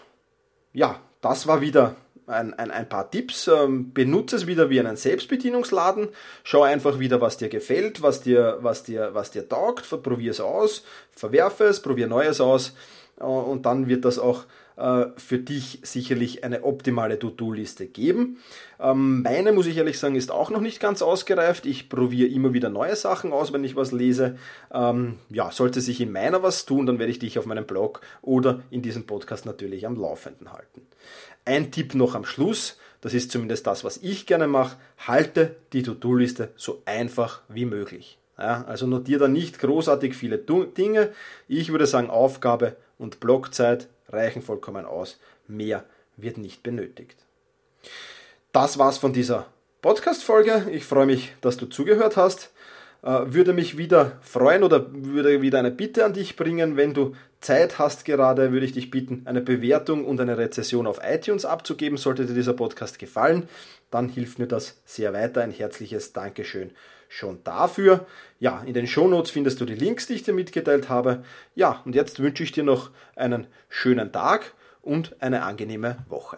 ja, 0.73 1.01
das 1.21 1.47
war 1.47 1.60
wieder 1.60 1.95
ein, 2.28 2.54
ein, 2.54 2.69
ein 2.69 2.88
paar 2.88 3.10
Tipps. 3.10 3.47
Ähm, 3.47 3.93
benutze 3.93 4.36
es 4.36 4.45
wieder 4.45 4.69
wie 4.69 4.80
einen 4.80 4.95
Selbstbedienungsladen. 4.95 6.10
Schau 6.43 6.62
einfach 6.62 6.99
wieder, 6.99 7.19
was 7.19 7.38
dir 7.38 7.49
gefällt, 7.49 8.04
was 8.04 8.21
dir, 8.21 8.60
was 8.62 8.84
dir, 8.84 9.15
was 9.15 9.32
dir 9.32 9.49
taugt. 9.49 9.89
Probier 10.04 10.30
es 10.30 10.39
aus, 10.39 10.84
verwerfe 11.10 11.63
es, 11.63 11.82
probier 11.82 12.06
Neues 12.06 12.41
aus. 12.41 12.75
Äh, 13.19 13.23
und 13.23 13.65
dann 13.65 13.88
wird 13.88 14.06
das 14.06 14.19
auch 14.19 14.43
für 15.17 15.38
dich 15.38 15.79
sicherlich 15.83 16.43
eine 16.43 16.63
optimale 16.63 17.17
To-Do-Liste 17.17 17.88
geben. 17.88 18.38
Ähm, 18.79 19.21
meine, 19.21 19.53
muss 19.53 19.67
ich 19.67 19.77
ehrlich 19.77 19.97
sagen, 19.97 20.15
ist 20.15 20.31
auch 20.31 20.49
noch 20.49 20.59
nicht 20.59 20.79
ganz 20.79 21.01
ausgereift. 21.01 21.65
Ich 21.65 21.88
probiere 21.88 22.29
immer 22.29 22.53
wieder 22.53 22.69
neue 22.69 22.95
Sachen 22.95 23.31
aus, 23.31 23.53
wenn 23.53 23.63
ich 23.63 23.75
was 23.75 23.91
lese. 23.91 24.38
Ähm, 24.73 25.19
ja, 25.29 25.51
sollte 25.51 25.79
sich 25.79 26.01
in 26.01 26.11
meiner 26.11 26.43
was 26.43 26.65
tun, 26.65 26.85
dann 26.85 26.99
werde 26.99 27.11
ich 27.11 27.19
dich 27.19 27.39
auf 27.39 27.45
meinem 27.45 27.65
Blog 27.65 28.01
oder 28.21 28.63
in 28.69 28.81
diesem 28.81 29.05
Podcast 29.05 29.45
natürlich 29.45 29.88
am 29.88 29.95
Laufenden 29.95 30.51
halten. 30.51 30.81
Ein 31.45 31.71
Tipp 31.71 31.95
noch 31.95 32.15
am 32.15 32.25
Schluss, 32.25 32.77
das 33.01 33.13
ist 33.13 33.31
zumindest 33.31 33.67
das, 33.67 33.83
was 33.83 33.97
ich 33.97 34.25
gerne 34.25 34.47
mache, 34.47 34.77
halte 34.97 35.55
die 35.73 35.83
To-Do-Liste 35.83 36.49
so 36.55 36.81
einfach 36.85 37.41
wie 37.47 37.65
möglich. 37.65 38.17
Ja, 38.38 38.65
also 38.65 38.88
notiere 38.88 39.21
da 39.21 39.27
nicht 39.29 39.59
großartig 39.59 40.15
viele 40.15 40.38
Dinge. 40.38 41.11
Ich 41.47 41.71
würde 41.71 41.88
sagen, 41.88 42.09
Aufgabe 42.09 42.75
und 42.97 43.19
Blockzeit 43.19 43.88
reichen 44.15 44.41
vollkommen 44.41 44.86
aus. 44.86 45.19
Mehr 45.47 45.86
wird 46.17 46.38
nicht 46.38 46.63
benötigt. 46.63 47.17
Das 48.51 48.78
war's 48.78 48.97
von 48.97 49.13
dieser 49.13 49.47
Podcast-Folge. 49.82 50.69
Ich 50.71 50.86
freue 50.86 51.06
mich, 51.06 51.34
dass 51.41 51.58
du 51.58 51.67
zugehört 51.67 52.17
hast. 52.17 52.51
Äh, 53.06 53.34
würde 53.34 53.54
mich 53.54 53.78
wieder 53.78 54.13
freuen 54.22 54.63
oder 54.63 54.88
würde 54.91 55.41
wieder 55.44 55.60
eine 55.60 55.70
Bitte 55.70 56.06
an 56.06 56.13
dich 56.13 56.36
bringen, 56.36 56.76
wenn 56.76 56.96
du 56.96 57.15
Zeit 57.39 57.78
hast 57.78 58.04
gerade, 58.04 58.52
würde 58.52 58.65
ich 58.65 58.74
dich 58.74 58.89
bitten, 58.89 59.22
eine 59.26 59.41
Bewertung 59.41 60.06
und 60.06 60.20
eine 60.20 60.39
Rezession 60.39 60.88
auf 60.88 61.00
iTunes 61.04 61.46
abzugeben. 61.46 62.00
Sollte 62.00 62.26
dir 62.26 62.34
dieser 62.34 62.54
Podcast 62.54 62.98
gefallen, 62.98 63.48
dann 63.91 64.10
hilft 64.10 64.39
mir 64.39 64.48
das 64.48 64.82
sehr 64.86 65.13
weiter. 65.13 65.44
Ein 65.44 65.52
herzliches 65.52 66.13
Dankeschön 66.13 66.72
schon 67.08 67.44
dafür. 67.44 68.08
Ja, 68.39 68.63
in 68.65 68.74
den 68.74 68.88
Shownotes 68.88 69.30
findest 69.30 69.62
du 69.62 69.65
die 69.65 69.76
Links, 69.76 70.08
die 70.08 70.13
ich 70.13 70.24
dir 70.24 70.34
mitgeteilt 70.34 70.89
habe. 70.89 71.24
Ja, 71.54 71.84
und 71.86 71.94
jetzt 71.94 72.20
wünsche 72.20 72.41
ich 72.41 72.54
dir 72.54 72.63
noch 72.63 72.89
einen 73.15 73.46
schönen 73.70 74.12
Tag 74.12 74.56
und 74.82 75.15
eine 75.20 75.44
angenehme 75.44 75.98
Woche. 76.10 76.38